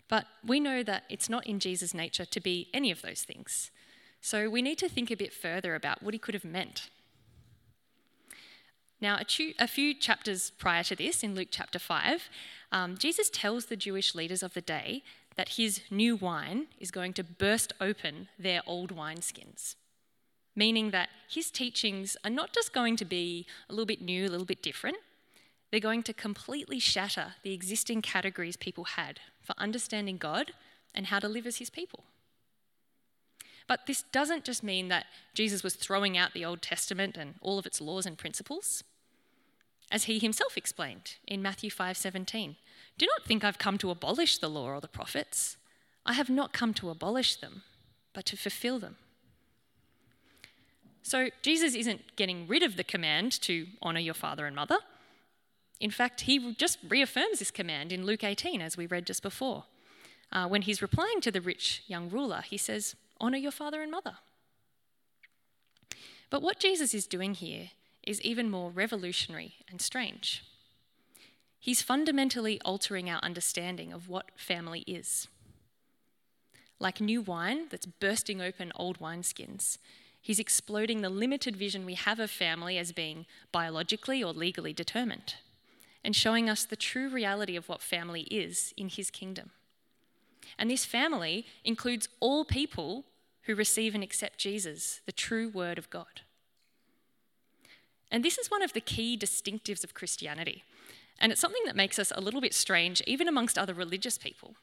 But 0.08 0.26
we 0.44 0.58
know 0.58 0.82
that 0.82 1.04
it's 1.08 1.28
not 1.28 1.46
in 1.46 1.60
Jesus' 1.60 1.94
nature 1.94 2.24
to 2.24 2.40
be 2.40 2.68
any 2.74 2.90
of 2.90 3.02
those 3.02 3.22
things. 3.22 3.70
So 4.20 4.50
we 4.50 4.60
need 4.60 4.78
to 4.78 4.88
think 4.88 5.10
a 5.10 5.16
bit 5.16 5.32
further 5.32 5.74
about 5.74 6.02
what 6.02 6.14
he 6.14 6.18
could 6.18 6.34
have 6.34 6.44
meant. 6.44 6.90
Now, 9.00 9.18
a, 9.58 9.66
few 9.66 9.94
chapters 9.94 10.50
prior 10.50 10.82
to 10.84 10.96
this, 10.96 11.22
in 11.22 11.34
Luke 11.34 11.48
chapter 11.50 11.78
5, 11.78 12.28
um, 12.70 12.98
Jesus 12.98 13.30
tells 13.30 13.66
the 13.66 13.76
Jewish 13.76 14.14
leaders 14.14 14.42
of 14.42 14.52
the 14.52 14.60
day 14.60 15.02
that 15.36 15.50
his 15.50 15.80
new 15.90 16.16
wine 16.16 16.66
is 16.78 16.90
going 16.90 17.14
to 17.14 17.24
burst 17.24 17.72
open 17.80 18.28
their 18.38 18.60
old 18.66 18.94
wineskins. 18.94 19.76
Meaning 20.54 20.90
that 20.90 21.08
his 21.30 21.50
teachings 21.50 22.16
are 22.24 22.30
not 22.30 22.52
just 22.52 22.74
going 22.74 22.96
to 22.96 23.06
be 23.06 23.46
a 23.70 23.72
little 23.72 23.86
bit 23.86 24.02
new, 24.02 24.26
a 24.26 24.28
little 24.28 24.44
bit 24.44 24.62
different, 24.62 24.98
they're 25.70 25.80
going 25.80 26.02
to 26.04 26.12
completely 26.12 26.78
shatter 26.78 27.34
the 27.42 27.52
existing 27.52 28.02
categories 28.02 28.56
people 28.56 28.84
had 28.84 29.20
for 29.40 29.54
understanding 29.58 30.16
God 30.16 30.52
and 30.94 31.06
how 31.06 31.18
to 31.18 31.28
live 31.28 31.46
as 31.46 31.58
his 31.58 31.70
people. 31.70 32.04
But 33.68 33.86
this 33.86 34.02
doesn't 34.02 34.44
just 34.44 34.64
mean 34.64 34.88
that 34.88 35.06
Jesus 35.32 35.62
was 35.62 35.76
throwing 35.76 36.18
out 36.18 36.34
the 36.34 36.44
Old 36.44 36.60
Testament 36.60 37.16
and 37.16 37.36
all 37.40 37.58
of 37.58 37.66
its 37.66 37.80
laws 37.80 38.04
and 38.04 38.18
principles. 38.18 38.82
As 39.92 40.04
he 40.04 40.18
himself 40.18 40.56
explained 40.56 41.16
in 41.26 41.40
Matthew 41.40 41.70
5:17, 41.70 42.56
"Do 42.98 43.06
not 43.06 43.24
think 43.24 43.44
I've 43.44 43.58
come 43.58 43.78
to 43.78 43.90
abolish 43.90 44.38
the 44.38 44.50
law 44.50 44.66
or 44.66 44.80
the 44.80 44.88
prophets. 44.88 45.56
I 46.04 46.14
have 46.14 46.28
not 46.28 46.52
come 46.52 46.74
to 46.74 46.90
abolish 46.90 47.36
them, 47.36 47.62
but 48.12 48.26
to 48.26 48.36
fulfill 48.36 48.80
them." 48.80 48.98
So 51.02 51.30
Jesus 51.42 51.74
isn't 51.74 52.16
getting 52.16 52.46
rid 52.46 52.62
of 52.62 52.76
the 52.76 52.84
command 52.84 53.32
to 53.42 53.68
honor 53.80 54.00
your 54.00 54.14
father 54.14 54.46
and 54.46 54.56
mother. 54.56 54.78
In 55.80 55.90
fact, 55.90 56.22
he 56.22 56.54
just 56.54 56.78
reaffirms 56.86 57.38
this 57.38 57.50
command 57.50 57.90
in 57.90 58.04
Luke 58.04 58.22
18, 58.22 58.60
as 58.60 58.76
we 58.76 58.86
read 58.86 59.06
just 59.06 59.22
before. 59.22 59.64
Uh, 60.30 60.46
when 60.46 60.62
he's 60.62 60.82
replying 60.82 61.20
to 61.22 61.30
the 61.30 61.40
rich 61.40 61.82
young 61.86 62.10
ruler, 62.10 62.42
he 62.42 62.58
says, 62.58 62.94
Honor 63.18 63.38
your 63.38 63.50
father 63.50 63.82
and 63.82 63.90
mother. 63.90 64.18
But 66.28 66.42
what 66.42 66.60
Jesus 66.60 66.94
is 66.94 67.06
doing 67.06 67.34
here 67.34 67.70
is 68.06 68.20
even 68.22 68.50
more 68.50 68.70
revolutionary 68.70 69.54
and 69.68 69.80
strange. 69.80 70.44
He's 71.58 71.82
fundamentally 71.82 72.60
altering 72.64 73.10
our 73.10 73.20
understanding 73.22 73.92
of 73.92 74.08
what 74.08 74.30
family 74.36 74.80
is. 74.86 75.28
Like 76.78 77.00
new 77.00 77.20
wine 77.20 77.66
that's 77.68 77.84
bursting 77.84 78.40
open 78.40 78.72
old 78.76 79.00
wineskins, 79.00 79.78
he's 80.20 80.38
exploding 80.38 81.00
the 81.00 81.10
limited 81.10 81.56
vision 81.56 81.84
we 81.84 81.94
have 81.94 82.20
of 82.20 82.30
family 82.30 82.78
as 82.78 82.92
being 82.92 83.26
biologically 83.52 84.22
or 84.22 84.32
legally 84.32 84.72
determined 84.72 85.34
and 86.02 86.16
showing 86.16 86.48
us 86.48 86.64
the 86.64 86.76
true 86.76 87.08
reality 87.08 87.56
of 87.56 87.68
what 87.68 87.82
family 87.82 88.22
is 88.22 88.72
in 88.76 88.88
his 88.88 89.10
kingdom. 89.10 89.50
And 90.58 90.70
this 90.70 90.84
family 90.84 91.46
includes 91.64 92.08
all 92.20 92.44
people 92.44 93.04
who 93.42 93.54
receive 93.54 93.94
and 93.94 94.04
accept 94.04 94.38
Jesus, 94.38 95.00
the 95.06 95.12
true 95.12 95.48
Word 95.48 95.78
of 95.78 95.90
God. 95.90 96.22
And 98.10 98.24
this 98.24 98.38
is 98.38 98.50
one 98.50 98.62
of 98.62 98.72
the 98.72 98.80
key 98.80 99.16
distinctives 99.16 99.84
of 99.84 99.94
Christianity. 99.94 100.64
And 101.20 101.30
it's 101.30 101.40
something 101.40 101.62
that 101.66 101.76
makes 101.76 101.98
us 101.98 102.12
a 102.14 102.20
little 102.20 102.40
bit 102.40 102.54
strange, 102.54 103.02
even 103.06 103.28
amongst 103.28 103.58
other 103.58 103.74
religious 103.74 104.18
people. 104.18 104.54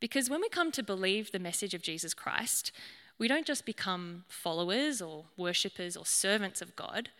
Because 0.00 0.30
when 0.30 0.40
we 0.40 0.48
come 0.48 0.70
to 0.72 0.82
believe 0.82 1.32
the 1.32 1.38
message 1.38 1.74
of 1.74 1.82
Jesus 1.82 2.14
Christ, 2.14 2.70
we 3.18 3.28
don't 3.28 3.46
just 3.46 3.64
become 3.64 4.24
followers 4.28 5.00
or 5.00 5.24
worshippers 5.36 5.96
or 5.96 6.06
servants 6.06 6.60
of 6.60 6.76
God, 6.76 7.10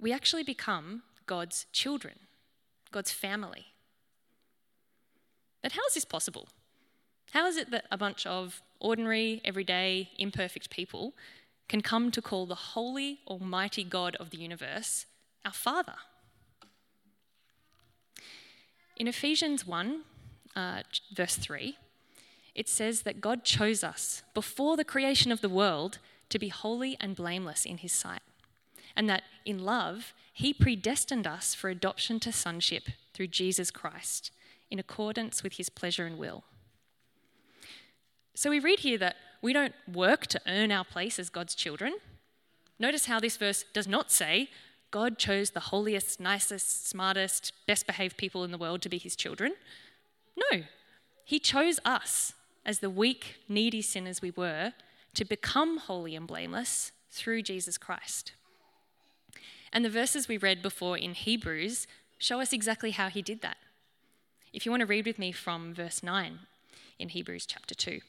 we 0.00 0.12
actually 0.12 0.44
become 0.44 1.02
God's 1.26 1.66
children. 1.72 2.20
God's 2.90 3.12
family. 3.12 3.66
But 5.62 5.72
how 5.72 5.82
is 5.88 5.94
this 5.94 6.04
possible? 6.04 6.48
How 7.32 7.46
is 7.46 7.56
it 7.56 7.70
that 7.70 7.86
a 7.90 7.98
bunch 7.98 8.26
of 8.26 8.62
ordinary, 8.80 9.40
everyday, 9.44 10.10
imperfect 10.18 10.70
people 10.70 11.14
can 11.68 11.82
come 11.82 12.10
to 12.10 12.22
call 12.22 12.46
the 12.46 12.54
holy, 12.54 13.20
almighty 13.26 13.84
God 13.84 14.16
of 14.16 14.30
the 14.30 14.38
universe 14.38 15.06
our 15.44 15.52
Father? 15.52 15.96
In 18.96 19.06
Ephesians 19.06 19.66
1, 19.66 20.02
uh, 20.56 20.82
verse 21.14 21.36
3, 21.36 21.76
it 22.54 22.68
says 22.68 23.02
that 23.02 23.20
God 23.20 23.44
chose 23.44 23.84
us 23.84 24.22
before 24.34 24.76
the 24.76 24.84
creation 24.84 25.30
of 25.30 25.40
the 25.40 25.48
world 25.48 25.98
to 26.30 26.38
be 26.38 26.48
holy 26.48 26.96
and 27.00 27.14
blameless 27.14 27.64
in 27.64 27.78
His 27.78 27.92
sight, 27.92 28.22
and 28.98 29.08
that 29.08 29.22
in 29.44 29.60
love, 29.64 30.12
he 30.32 30.52
predestined 30.52 31.26
us 31.26 31.54
for 31.54 31.70
adoption 31.70 32.18
to 32.20 32.32
sonship 32.32 32.88
through 33.14 33.28
Jesus 33.28 33.70
Christ 33.70 34.32
in 34.70 34.80
accordance 34.80 35.42
with 35.42 35.54
his 35.54 35.70
pleasure 35.70 36.04
and 36.04 36.18
will. 36.18 36.42
So 38.34 38.50
we 38.50 38.58
read 38.58 38.80
here 38.80 38.98
that 38.98 39.16
we 39.40 39.52
don't 39.52 39.74
work 39.90 40.26
to 40.26 40.40
earn 40.48 40.72
our 40.72 40.84
place 40.84 41.18
as 41.20 41.30
God's 41.30 41.54
children. 41.54 41.94
Notice 42.80 43.06
how 43.06 43.20
this 43.20 43.36
verse 43.36 43.64
does 43.72 43.86
not 43.86 44.10
say 44.10 44.50
God 44.90 45.16
chose 45.16 45.50
the 45.50 45.60
holiest, 45.60 46.18
nicest, 46.18 46.88
smartest, 46.88 47.52
best 47.66 47.86
behaved 47.86 48.16
people 48.16 48.42
in 48.42 48.50
the 48.50 48.58
world 48.58 48.82
to 48.82 48.88
be 48.88 48.98
his 48.98 49.14
children. 49.14 49.54
No, 50.36 50.62
he 51.24 51.38
chose 51.38 51.78
us 51.84 52.32
as 52.66 52.80
the 52.80 52.90
weak, 52.90 53.36
needy 53.48 53.82
sinners 53.82 54.22
we 54.22 54.32
were 54.32 54.72
to 55.14 55.24
become 55.24 55.78
holy 55.78 56.16
and 56.16 56.26
blameless 56.26 56.90
through 57.10 57.42
Jesus 57.42 57.78
Christ. 57.78 58.32
And 59.72 59.84
the 59.84 59.90
verses 59.90 60.28
we 60.28 60.36
read 60.36 60.62
before 60.62 60.96
in 60.96 61.14
Hebrews 61.14 61.86
show 62.18 62.40
us 62.40 62.52
exactly 62.52 62.90
how 62.92 63.08
he 63.08 63.22
did 63.22 63.42
that. 63.42 63.58
If 64.52 64.64
you 64.64 64.72
want 64.72 64.80
to 64.80 64.86
read 64.86 65.06
with 65.06 65.18
me 65.18 65.32
from 65.32 65.74
verse 65.74 66.02
9 66.02 66.38
in 66.98 67.08
Hebrews 67.10 67.46
chapter 67.46 67.74
2. 67.74 68.00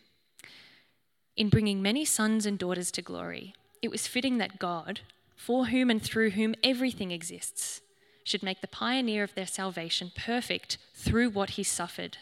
In 1.36 1.50
bringing 1.50 1.82
many 1.82 2.06
sons 2.06 2.46
and 2.46 2.58
daughters 2.58 2.92
to 2.92 3.02
glory, 3.02 3.54
it 3.82 3.92
was 3.92 4.08
fitting 4.08 4.38
that 4.38 4.60
God, 4.60 5.02
for 5.36 5.68
whom 5.68 5.90
and 5.90 6.02
through 6.02 6.32
whom 6.32 6.56
everything 6.64 7.12
exists, 7.12 7.82
should 8.24 8.44
make 8.44 8.62
the 8.62 8.68
pioneer 8.68 9.24
of 9.24 9.36
their 9.36 9.48
salvation 9.48 10.12
perfect 10.16 10.78
through 10.94 11.30
what 11.30 11.52
he 11.52 11.64
suffered. 11.64 12.18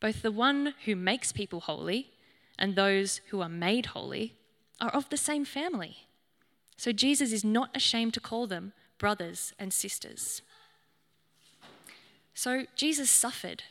Both 0.00 0.22
the 0.22 0.32
one 0.32 0.74
who 0.86 0.96
makes 0.96 1.30
people 1.30 1.60
holy 1.60 2.10
and 2.58 2.74
those 2.74 3.20
who 3.28 3.40
are 3.40 3.48
made 3.48 3.86
holy 3.86 4.34
are 4.80 4.90
of 4.90 5.08
the 5.10 5.16
same 5.16 5.44
family. 5.44 6.08
So 6.80 6.92
Jesus 6.92 7.30
is 7.30 7.44
not 7.44 7.76
ashamed 7.76 8.14
to 8.14 8.20
call 8.20 8.46
them 8.46 8.72
brothers 8.96 9.52
and 9.58 9.70
sisters. 9.70 10.40
So 12.32 12.64
Jesus 12.74 13.10
suffered. 13.10 13.64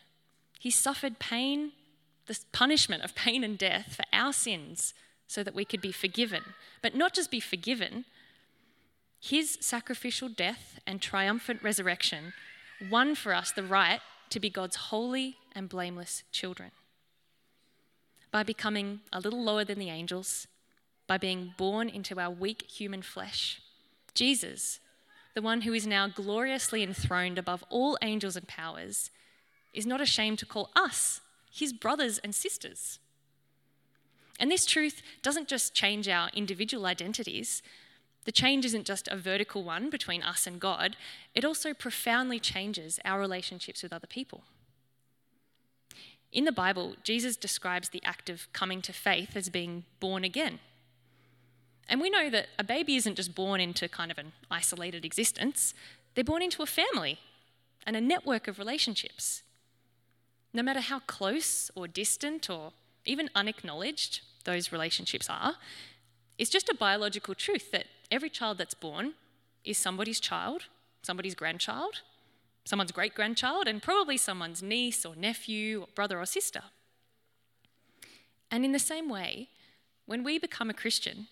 He 0.59 0.69
suffered 0.69 1.17
pain, 1.17 1.71
the 2.27 2.37
punishment 2.51 3.01
of 3.01 3.15
pain 3.15 3.43
and 3.43 3.57
death 3.57 3.95
for 3.95 4.05
our 4.13 4.31
sins 4.31 4.93
so 5.25 5.41
that 5.41 5.55
we 5.55 5.65
could 5.65 5.81
be 5.81 5.91
forgiven. 5.91 6.43
But 6.83 6.93
not 6.93 7.15
just 7.15 7.31
be 7.31 7.39
forgiven, 7.39 8.05
his 9.19 9.57
sacrificial 9.59 10.29
death 10.29 10.79
and 10.85 11.01
triumphant 11.01 11.63
resurrection 11.63 12.33
won 12.91 13.15
for 13.15 13.33
us 13.33 13.51
the 13.51 13.63
right 13.63 14.01
to 14.29 14.39
be 14.39 14.51
God's 14.51 14.75
holy 14.75 15.37
and 15.55 15.67
blameless 15.67 16.21
children. 16.31 16.69
By 18.29 18.43
becoming 18.43 18.99
a 19.11 19.19
little 19.19 19.43
lower 19.43 19.63
than 19.63 19.79
the 19.79 19.89
angels, 19.89 20.45
by 21.09 21.17
being 21.17 21.55
born 21.57 21.89
into 21.89 22.19
our 22.19 22.29
weak 22.29 22.69
human 22.69 23.01
flesh. 23.01 23.59
Jesus, 24.13 24.79
the 25.33 25.41
one 25.41 25.61
who 25.61 25.73
is 25.73 25.87
now 25.87 26.07
gloriously 26.07 26.83
enthroned 26.83 27.39
above 27.39 27.63
all 27.71 27.97
angels 28.03 28.35
and 28.35 28.47
powers, 28.47 29.09
is 29.73 29.87
not 29.87 30.01
ashamed 30.01 30.37
to 30.37 30.45
call 30.45 30.69
us 30.75 31.21
his 31.51 31.73
brothers 31.73 32.19
and 32.19 32.35
sisters. 32.35 32.99
And 34.39 34.51
this 34.51 34.67
truth 34.67 35.01
doesn't 35.23 35.47
just 35.47 35.73
change 35.73 36.07
our 36.07 36.29
individual 36.35 36.85
identities. 36.85 37.63
The 38.25 38.31
change 38.31 38.63
isn't 38.63 38.85
just 38.85 39.07
a 39.07 39.17
vertical 39.17 39.63
one 39.63 39.89
between 39.89 40.21
us 40.21 40.45
and 40.45 40.59
God, 40.59 40.95
it 41.33 41.43
also 41.43 41.73
profoundly 41.73 42.39
changes 42.39 42.99
our 43.03 43.19
relationships 43.19 43.81
with 43.81 43.93
other 43.93 44.05
people. 44.05 44.43
In 46.31 46.45
the 46.45 46.51
Bible, 46.51 46.97
Jesus 47.03 47.35
describes 47.35 47.89
the 47.89 48.03
act 48.03 48.29
of 48.29 48.47
coming 48.53 48.83
to 48.83 48.93
faith 48.93 49.35
as 49.35 49.49
being 49.49 49.85
born 49.99 50.23
again. 50.23 50.59
And 51.89 51.99
we 51.99 52.11
know 52.11 52.29
that 52.29 52.47
a 52.59 52.63
baby 52.63 52.95
isn't 52.95 53.15
just 53.15 53.33
born 53.33 53.59
into 53.59 53.89
kind 53.89 54.11
of 54.11 54.19
an 54.19 54.31
isolated 54.51 55.03
existence, 55.03 55.73
they're 56.13 56.23
born 56.23 56.43
into 56.43 56.61
a 56.61 56.67
family 56.67 57.19
and 57.85 57.95
a 57.95 58.01
network 58.01 58.47
of 58.47 58.59
relationships. 58.59 59.41
No 60.53 60.61
matter 60.61 60.81
how 60.81 60.99
close 60.99 61.71
or 61.75 61.87
distant 61.87 62.49
or 62.49 62.73
even 63.05 63.29
unacknowledged 63.33 64.21
those 64.45 64.71
relationships 64.71 65.27
are, 65.29 65.55
it's 66.37 66.49
just 66.49 66.69
a 66.69 66.75
biological 66.75 67.33
truth 67.33 67.71
that 67.71 67.87
every 68.11 68.29
child 68.29 68.59
that's 68.59 68.75
born 68.75 69.13
is 69.65 69.77
somebody's 69.77 70.19
child, 70.19 70.65
somebody's 71.01 71.35
grandchild, 71.35 72.01
someone's 72.65 72.91
great 72.91 73.15
grandchild, 73.15 73.67
and 73.67 73.81
probably 73.81 74.15
someone's 74.15 74.61
niece 74.61 75.05
or 75.05 75.15
nephew 75.15 75.81
or 75.81 75.87
brother 75.95 76.19
or 76.19 76.25
sister. 76.25 76.61
And 78.51 78.63
in 78.63 78.73
the 78.73 78.79
same 78.79 79.09
way, 79.09 79.49
when 80.05 80.23
we 80.23 80.37
become 80.39 80.69
a 80.69 80.73
Christian, 80.73 81.27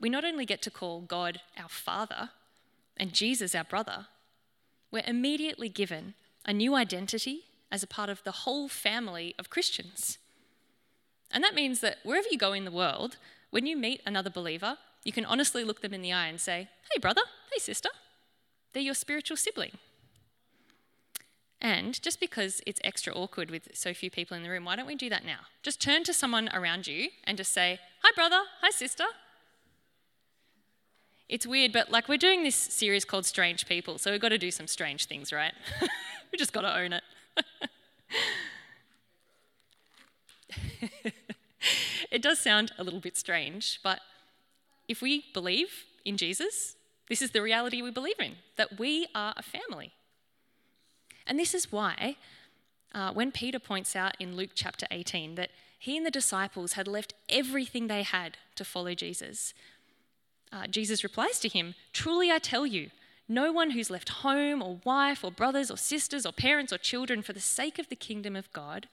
we 0.00 0.08
not 0.08 0.24
only 0.24 0.44
get 0.44 0.62
to 0.62 0.70
call 0.70 1.00
God 1.00 1.40
our 1.60 1.68
Father 1.68 2.30
and 2.96 3.12
Jesus 3.12 3.54
our 3.54 3.64
brother, 3.64 4.06
we're 4.90 5.02
immediately 5.06 5.68
given 5.68 6.14
a 6.44 6.52
new 6.52 6.74
identity 6.74 7.44
as 7.70 7.82
a 7.82 7.86
part 7.86 8.08
of 8.08 8.22
the 8.24 8.32
whole 8.32 8.68
family 8.68 9.34
of 9.38 9.50
Christians. 9.50 10.18
And 11.30 11.44
that 11.44 11.54
means 11.54 11.80
that 11.80 11.98
wherever 12.02 12.28
you 12.30 12.38
go 12.38 12.52
in 12.52 12.64
the 12.64 12.70
world, 12.70 13.16
when 13.50 13.66
you 13.66 13.76
meet 13.76 14.00
another 14.06 14.30
believer, 14.30 14.78
you 15.04 15.12
can 15.12 15.24
honestly 15.24 15.64
look 15.64 15.82
them 15.82 15.94
in 15.94 16.02
the 16.02 16.12
eye 16.12 16.28
and 16.28 16.40
say, 16.40 16.68
Hey, 16.92 16.98
brother, 17.00 17.22
hey, 17.52 17.58
sister, 17.58 17.90
they're 18.72 18.82
your 18.82 18.94
spiritual 18.94 19.36
sibling. 19.36 19.72
And 21.60 22.00
just 22.00 22.20
because 22.20 22.62
it's 22.66 22.80
extra 22.84 23.12
awkward 23.12 23.50
with 23.50 23.68
so 23.74 23.92
few 23.92 24.10
people 24.10 24.36
in 24.36 24.42
the 24.42 24.48
room, 24.48 24.64
why 24.64 24.76
don't 24.76 24.86
we 24.86 24.94
do 24.94 25.10
that 25.10 25.24
now? 25.24 25.40
Just 25.62 25.82
turn 25.82 26.04
to 26.04 26.14
someone 26.14 26.48
around 26.54 26.86
you 26.86 27.08
and 27.24 27.36
just 27.36 27.52
say, 27.52 27.80
Hi, 28.02 28.12
brother. 28.14 28.40
Hi, 28.62 28.70
sister. 28.70 29.04
It's 31.28 31.46
weird, 31.46 31.72
but 31.72 31.90
like 31.90 32.08
we're 32.08 32.16
doing 32.16 32.42
this 32.42 32.56
series 32.56 33.04
called 33.04 33.26
Strange 33.26 33.66
People, 33.66 33.98
so 33.98 34.10
we've 34.10 34.20
got 34.20 34.30
to 34.30 34.38
do 34.38 34.50
some 34.50 34.66
strange 34.66 35.04
things, 35.04 35.30
right? 35.30 35.52
we 36.32 36.38
just 36.38 36.54
got 36.54 36.62
to 36.62 36.74
own 36.74 36.94
it. 36.94 37.04
it 42.10 42.22
does 42.22 42.38
sound 42.38 42.72
a 42.78 42.84
little 42.84 43.00
bit 43.00 43.16
strange, 43.16 43.78
but 43.82 44.00
if 44.88 45.02
we 45.02 45.26
believe 45.34 45.84
in 46.06 46.16
Jesus, 46.16 46.76
this 47.10 47.20
is 47.20 47.32
the 47.32 47.42
reality 47.42 47.82
we 47.82 47.90
believe 47.90 48.18
in 48.18 48.36
that 48.56 48.78
we 48.78 49.06
are 49.14 49.34
a 49.36 49.42
family. 49.42 49.92
And 51.26 51.38
this 51.38 51.52
is 51.52 51.70
why, 51.70 52.16
uh, 52.94 53.12
when 53.12 53.32
Peter 53.32 53.58
points 53.58 53.94
out 53.94 54.16
in 54.18 54.34
Luke 54.34 54.52
chapter 54.54 54.86
18 54.90 55.34
that 55.34 55.50
he 55.78 55.98
and 55.98 56.06
the 56.06 56.10
disciples 56.10 56.72
had 56.72 56.88
left 56.88 57.12
everything 57.28 57.86
they 57.86 58.02
had 58.02 58.38
to 58.56 58.64
follow 58.64 58.94
Jesus, 58.94 59.52
uh, 60.52 60.66
Jesus 60.66 61.04
replies 61.04 61.38
to 61.40 61.48
him 61.48 61.74
Truly 61.92 62.30
I 62.30 62.38
tell 62.38 62.66
you, 62.66 62.90
no 63.28 63.52
one 63.52 63.70
who's 63.70 63.90
left 63.90 64.08
home 64.08 64.62
or 64.62 64.80
wife 64.84 65.22
or 65.22 65.30
brothers 65.30 65.70
or 65.70 65.76
sisters 65.76 66.24
or 66.24 66.32
parents 66.32 66.72
or 66.72 66.78
children 66.78 67.20
for 67.20 67.34
the 67.34 67.40
sake 67.40 67.78
of 67.78 67.88
the 67.88 67.96
kingdom 67.96 68.34
of 68.34 68.50
God 68.52 68.88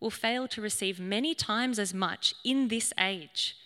will 0.00 0.10
fail 0.10 0.48
to 0.48 0.62
receive 0.62 0.98
many 0.98 1.34
times 1.34 1.78
as 1.78 1.92
much 1.92 2.34
in 2.44 2.68
this 2.68 2.92
age 2.98 3.56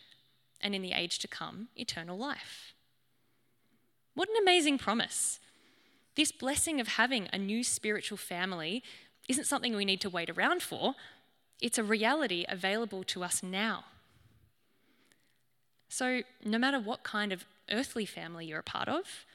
and 0.60 0.74
in 0.74 0.82
the 0.82 0.92
age 0.92 1.18
to 1.20 1.28
come 1.28 1.68
eternal 1.76 2.18
life. 2.18 2.74
What 4.14 4.28
an 4.28 4.36
amazing 4.42 4.78
promise. 4.78 5.38
This 6.16 6.32
blessing 6.32 6.80
of 6.80 6.88
having 6.88 7.28
a 7.32 7.38
new 7.38 7.62
spiritual 7.62 8.18
family 8.18 8.82
isn't 9.28 9.46
something 9.46 9.74
we 9.74 9.84
need 9.84 10.00
to 10.00 10.10
wait 10.10 10.28
around 10.28 10.62
for, 10.62 10.94
it's 11.60 11.78
a 11.78 11.84
reality 11.84 12.44
available 12.48 13.04
to 13.04 13.22
us 13.22 13.42
now. 13.42 13.84
So, 15.90 16.22
no 16.44 16.56
matter 16.56 16.78
what 16.78 17.02
kind 17.02 17.32
of 17.32 17.44
earthly 17.68 18.06
family 18.06 18.46
you're 18.46 18.60
a 18.60 18.62
part 18.62 18.88
of, 18.88 19.26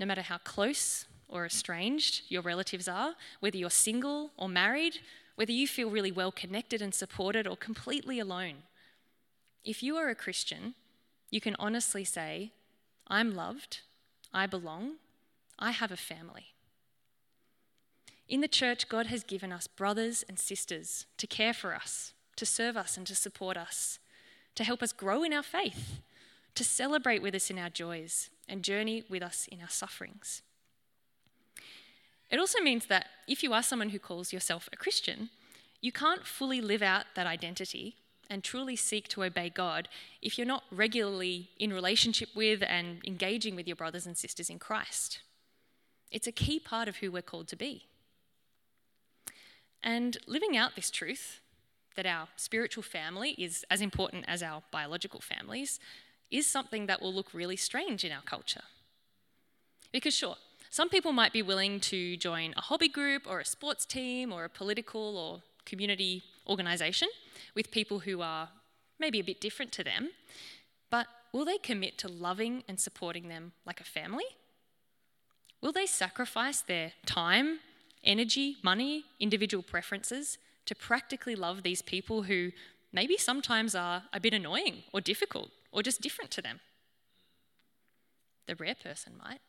no 0.00 0.06
matter 0.06 0.22
how 0.22 0.38
close 0.38 1.04
or 1.28 1.44
estranged 1.44 2.22
your 2.28 2.40
relatives 2.40 2.88
are, 2.88 3.14
whether 3.40 3.58
you're 3.58 3.68
single 3.68 4.30
or 4.38 4.48
married, 4.48 5.00
whether 5.34 5.52
you 5.52 5.68
feel 5.68 5.90
really 5.90 6.10
well 6.10 6.32
connected 6.32 6.80
and 6.80 6.94
supported 6.94 7.46
or 7.46 7.58
completely 7.58 8.18
alone. 8.18 8.62
If 9.64 9.82
you 9.82 9.96
are 9.96 10.08
a 10.08 10.14
Christian, 10.14 10.74
you 11.30 11.42
can 11.42 11.56
honestly 11.58 12.04
say, 12.04 12.52
I'm 13.06 13.36
loved, 13.36 13.80
I 14.32 14.46
belong, 14.46 14.94
I 15.58 15.72
have 15.72 15.92
a 15.92 15.96
family. 15.98 16.54
In 18.30 18.40
the 18.40 18.48
church, 18.48 18.88
God 18.88 19.08
has 19.08 19.24
given 19.24 19.52
us 19.52 19.66
brothers 19.66 20.24
and 20.26 20.38
sisters 20.38 21.04
to 21.18 21.26
care 21.26 21.52
for 21.52 21.74
us, 21.74 22.14
to 22.36 22.46
serve 22.46 22.78
us, 22.78 22.96
and 22.96 23.06
to 23.06 23.14
support 23.14 23.58
us, 23.58 23.98
to 24.54 24.64
help 24.64 24.82
us 24.82 24.92
grow 24.92 25.22
in 25.22 25.32
our 25.32 25.42
faith, 25.42 26.00
to 26.54 26.64
celebrate 26.64 27.22
with 27.22 27.34
us 27.34 27.50
in 27.50 27.58
our 27.58 27.70
joys, 27.70 28.30
and 28.48 28.62
journey 28.62 29.04
with 29.08 29.22
us 29.22 29.48
in 29.50 29.60
our 29.60 29.68
sufferings. 29.68 30.42
It 32.30 32.38
also 32.38 32.60
means 32.60 32.86
that 32.86 33.08
if 33.28 33.42
you 33.42 33.52
are 33.52 33.62
someone 33.62 33.90
who 33.90 33.98
calls 33.98 34.32
yourself 34.32 34.68
a 34.72 34.76
Christian, 34.76 35.30
you 35.80 35.92
can't 35.92 36.26
fully 36.26 36.60
live 36.60 36.82
out 36.82 37.04
that 37.14 37.26
identity 37.26 37.96
and 38.30 38.42
truly 38.42 38.76
seek 38.76 39.08
to 39.08 39.24
obey 39.24 39.50
God 39.50 39.88
if 40.22 40.38
you're 40.38 40.46
not 40.46 40.64
regularly 40.70 41.50
in 41.58 41.72
relationship 41.72 42.30
with 42.34 42.62
and 42.62 42.98
engaging 43.06 43.54
with 43.54 43.66
your 43.66 43.76
brothers 43.76 44.06
and 44.06 44.16
sisters 44.16 44.48
in 44.48 44.58
Christ. 44.58 45.20
It's 46.10 46.26
a 46.26 46.32
key 46.32 46.58
part 46.58 46.88
of 46.88 46.96
who 46.96 47.12
we're 47.12 47.20
called 47.20 47.48
to 47.48 47.56
be. 47.56 47.84
And 49.82 50.16
living 50.26 50.56
out 50.56 50.74
this 50.74 50.90
truth, 50.90 51.40
that 51.96 52.06
our 52.06 52.28
spiritual 52.36 52.82
family 52.82 53.30
is 53.38 53.64
as 53.70 53.80
important 53.80 54.24
as 54.28 54.42
our 54.42 54.62
biological 54.70 55.20
families, 55.20 55.78
is 56.30 56.46
something 56.46 56.86
that 56.86 57.02
will 57.02 57.12
look 57.12 57.34
really 57.34 57.56
strange 57.56 58.04
in 58.04 58.12
our 58.12 58.22
culture. 58.22 58.62
Because, 59.92 60.14
sure, 60.14 60.36
some 60.70 60.88
people 60.88 61.12
might 61.12 61.32
be 61.32 61.42
willing 61.42 61.80
to 61.80 62.16
join 62.16 62.54
a 62.56 62.62
hobby 62.62 62.88
group 62.88 63.24
or 63.28 63.40
a 63.40 63.44
sports 63.44 63.84
team 63.84 64.32
or 64.32 64.44
a 64.44 64.48
political 64.48 65.18
or 65.18 65.42
community 65.66 66.22
organisation 66.48 67.08
with 67.54 67.70
people 67.70 68.00
who 68.00 68.22
are 68.22 68.48
maybe 68.98 69.20
a 69.20 69.24
bit 69.24 69.40
different 69.40 69.72
to 69.72 69.84
them, 69.84 70.10
but 70.90 71.06
will 71.32 71.44
they 71.44 71.58
commit 71.58 71.98
to 71.98 72.08
loving 72.08 72.64
and 72.68 72.80
supporting 72.80 73.28
them 73.28 73.52
like 73.66 73.80
a 73.80 73.84
family? 73.84 74.24
Will 75.60 75.72
they 75.72 75.86
sacrifice 75.86 76.60
their 76.60 76.92
time, 77.04 77.60
energy, 78.02 78.56
money, 78.62 79.04
individual 79.20 79.62
preferences 79.62 80.38
to 80.66 80.74
practically 80.74 81.34
love 81.34 81.62
these 81.62 81.82
people 81.82 82.22
who 82.24 82.52
maybe 82.92 83.16
sometimes 83.16 83.74
are 83.74 84.04
a 84.12 84.20
bit 84.20 84.34
annoying 84.34 84.84
or 84.92 85.00
difficult 85.00 85.50
or 85.72 85.82
just 85.82 86.00
different 86.00 86.30
to 86.32 86.42
them? 86.42 86.60
The 88.46 88.56
rare 88.56 88.74
person 88.74 89.14
might. 89.22 89.40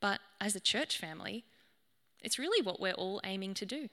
But 0.00 0.20
as 0.40 0.54
a 0.54 0.60
church 0.60 0.98
family, 0.98 1.44
it's 2.22 2.38
really 2.38 2.64
what 2.64 2.80
we're 2.80 2.92
all 2.92 3.20
aiming 3.24 3.54
to 3.54 3.66
do. 3.66 3.88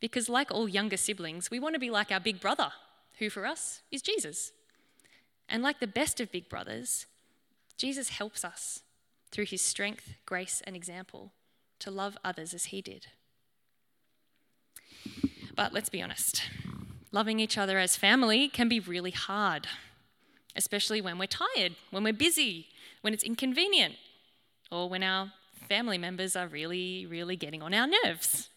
Because, 0.00 0.28
like 0.28 0.50
all 0.50 0.68
younger 0.68 0.96
siblings, 0.96 1.50
we 1.50 1.60
want 1.60 1.74
to 1.74 1.78
be 1.78 1.90
like 1.90 2.10
our 2.10 2.18
big 2.18 2.40
brother, 2.40 2.72
who 3.18 3.30
for 3.30 3.46
us 3.46 3.82
is 3.90 4.02
Jesus. 4.02 4.52
And 5.48 5.62
like 5.62 5.80
the 5.80 5.86
best 5.86 6.20
of 6.20 6.32
big 6.32 6.48
brothers, 6.48 7.06
Jesus 7.76 8.08
helps 8.08 8.44
us 8.44 8.82
through 9.30 9.46
his 9.46 9.62
strength, 9.62 10.14
grace, 10.26 10.62
and 10.66 10.74
example 10.74 11.32
to 11.78 11.90
love 11.90 12.16
others 12.24 12.54
as 12.54 12.66
he 12.66 12.80
did. 12.82 13.08
But 15.54 15.72
let's 15.72 15.88
be 15.88 16.02
honest 16.02 16.42
loving 17.12 17.38
each 17.38 17.58
other 17.58 17.78
as 17.78 17.94
family 17.94 18.48
can 18.48 18.68
be 18.68 18.80
really 18.80 19.10
hard, 19.10 19.68
especially 20.56 21.00
when 21.00 21.18
we're 21.18 21.26
tired, 21.26 21.76
when 21.90 22.02
we're 22.02 22.12
busy, 22.12 22.68
when 23.02 23.12
it's 23.12 23.22
inconvenient, 23.22 23.94
or 24.70 24.88
when 24.88 25.02
our 25.02 25.30
family 25.68 25.98
members 25.98 26.34
are 26.34 26.48
really, 26.48 27.06
really 27.06 27.36
getting 27.36 27.62
on 27.62 27.74
our 27.74 27.86
nerves. 27.86 28.48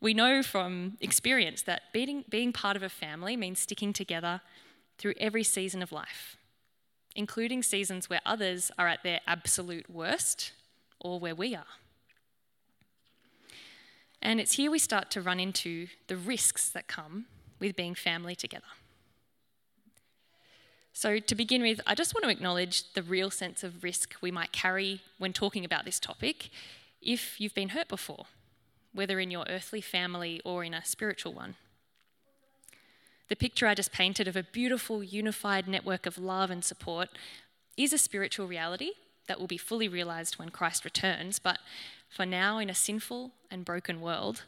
We 0.00 0.14
know 0.14 0.42
from 0.42 0.96
experience 1.00 1.62
that 1.62 1.82
being, 1.92 2.24
being 2.28 2.52
part 2.52 2.76
of 2.76 2.82
a 2.82 2.88
family 2.88 3.36
means 3.36 3.60
sticking 3.60 3.92
together 3.92 4.40
through 4.98 5.14
every 5.18 5.44
season 5.44 5.82
of 5.82 5.92
life, 5.92 6.36
including 7.14 7.62
seasons 7.62 8.08
where 8.08 8.20
others 8.26 8.70
are 8.78 8.88
at 8.88 9.02
their 9.02 9.20
absolute 9.26 9.88
worst 9.88 10.52
or 10.98 11.20
where 11.20 11.34
we 11.34 11.54
are. 11.54 11.66
And 14.22 14.40
it's 14.40 14.52
here 14.52 14.70
we 14.70 14.78
start 14.78 15.10
to 15.10 15.20
run 15.20 15.40
into 15.40 15.88
the 16.06 16.16
risks 16.16 16.68
that 16.70 16.86
come 16.86 17.26
with 17.58 17.74
being 17.74 17.96
family 17.96 18.36
together. 18.36 18.64
So, 20.94 21.18
to 21.18 21.34
begin 21.34 21.62
with, 21.62 21.80
I 21.86 21.94
just 21.94 22.14
want 22.14 22.24
to 22.24 22.30
acknowledge 22.30 22.92
the 22.92 23.02
real 23.02 23.30
sense 23.30 23.64
of 23.64 23.82
risk 23.82 24.14
we 24.20 24.30
might 24.30 24.52
carry 24.52 25.00
when 25.18 25.32
talking 25.32 25.64
about 25.64 25.84
this 25.84 25.98
topic 25.98 26.50
if 27.00 27.40
you've 27.40 27.54
been 27.54 27.70
hurt 27.70 27.88
before, 27.88 28.26
whether 28.92 29.18
in 29.18 29.30
your 29.30 29.46
earthly 29.48 29.80
family 29.80 30.40
or 30.44 30.62
in 30.62 30.74
a 30.74 30.84
spiritual 30.84 31.32
one. 31.32 31.56
The 33.28 33.36
picture 33.36 33.66
I 33.66 33.74
just 33.74 33.90
painted 33.90 34.28
of 34.28 34.36
a 34.36 34.42
beautiful, 34.42 35.02
unified 35.02 35.66
network 35.66 36.04
of 36.04 36.18
love 36.18 36.50
and 36.50 36.62
support 36.62 37.08
is 37.76 37.92
a 37.92 37.98
spiritual 37.98 38.46
reality 38.46 38.90
that 39.26 39.38
will 39.38 39.46
be 39.46 39.58
fully 39.58 39.88
realized 39.88 40.38
when 40.38 40.50
Christ 40.50 40.84
returns, 40.84 41.38
but 41.38 41.58
for 42.08 42.26
now, 42.26 42.58
in 42.58 42.68
a 42.68 42.74
sinful 42.74 43.30
and 43.50 43.64
broken 43.64 44.00
world, 44.00 44.42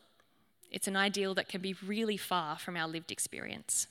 it's 0.70 0.88
an 0.88 0.96
ideal 0.96 1.34
that 1.34 1.48
can 1.48 1.60
be 1.60 1.74
really 1.86 2.16
far 2.16 2.58
from 2.58 2.76
our 2.76 2.88
lived 2.88 3.10
experience. 3.10 3.86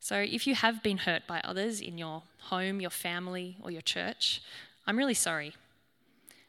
So, 0.00 0.16
if 0.16 0.46
you 0.46 0.54
have 0.54 0.82
been 0.82 0.98
hurt 0.98 1.26
by 1.26 1.40
others 1.40 1.80
in 1.80 1.98
your 1.98 2.22
home, 2.42 2.80
your 2.80 2.90
family, 2.90 3.56
or 3.60 3.70
your 3.70 3.82
church, 3.82 4.40
I'm 4.86 4.96
really 4.96 5.14
sorry. 5.14 5.54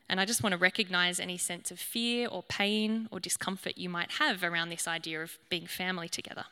And 0.07 0.21
I 0.21 0.25
just 0.25 0.43
want 0.43 0.53
to 0.53 0.57
recognize 0.57 1.19
any 1.19 1.37
sense 1.37 1.71
of 1.71 1.79
fear 1.79 2.27
or 2.27 2.43
pain 2.43 3.09
or 3.11 3.19
discomfort 3.19 3.77
you 3.77 3.89
might 3.89 4.11
have 4.11 4.43
around 4.43 4.69
this 4.69 4.87
idea 4.87 5.21
of 5.21 5.37
being 5.49 5.67
family 5.67 6.07
together. 6.07 6.45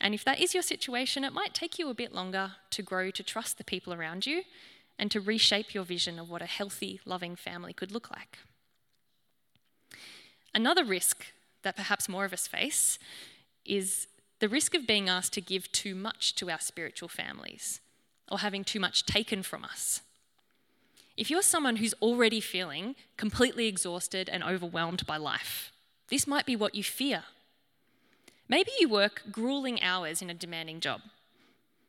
And 0.00 0.14
if 0.14 0.24
that 0.24 0.40
is 0.40 0.54
your 0.54 0.62
situation, 0.62 1.24
it 1.24 1.32
might 1.32 1.54
take 1.54 1.78
you 1.78 1.88
a 1.88 1.94
bit 1.94 2.14
longer 2.14 2.52
to 2.70 2.82
grow 2.82 3.10
to 3.10 3.22
trust 3.22 3.58
the 3.58 3.64
people 3.64 3.94
around 3.94 4.26
you 4.26 4.42
and 4.98 5.10
to 5.10 5.20
reshape 5.20 5.74
your 5.74 5.84
vision 5.84 6.18
of 6.18 6.30
what 6.30 6.42
a 6.42 6.46
healthy, 6.46 7.00
loving 7.04 7.36
family 7.36 7.72
could 7.72 7.92
look 7.92 8.10
like. 8.10 8.38
Another 10.54 10.84
risk 10.84 11.26
that 11.62 11.76
perhaps 11.76 12.08
more 12.08 12.24
of 12.24 12.32
us 12.32 12.46
face 12.46 12.98
is 13.64 14.06
the 14.38 14.48
risk 14.48 14.74
of 14.74 14.86
being 14.86 15.08
asked 15.08 15.32
to 15.34 15.40
give 15.40 15.70
too 15.72 15.94
much 15.94 16.34
to 16.36 16.50
our 16.50 16.60
spiritual 16.60 17.08
families 17.08 17.80
or 18.30 18.38
having 18.38 18.64
too 18.64 18.80
much 18.80 19.04
taken 19.06 19.42
from 19.42 19.64
us. 19.64 20.02
If 21.16 21.30
you're 21.30 21.42
someone 21.42 21.76
who's 21.76 21.94
already 22.02 22.40
feeling 22.40 22.94
completely 23.16 23.66
exhausted 23.66 24.28
and 24.28 24.42
overwhelmed 24.42 25.06
by 25.06 25.16
life, 25.16 25.72
this 26.08 26.26
might 26.26 26.46
be 26.46 26.56
what 26.56 26.74
you 26.74 26.84
fear. 26.84 27.24
Maybe 28.48 28.70
you 28.78 28.88
work 28.88 29.22
grueling 29.32 29.82
hours 29.82 30.22
in 30.22 30.30
a 30.30 30.34
demanding 30.34 30.80
job. 30.80 31.00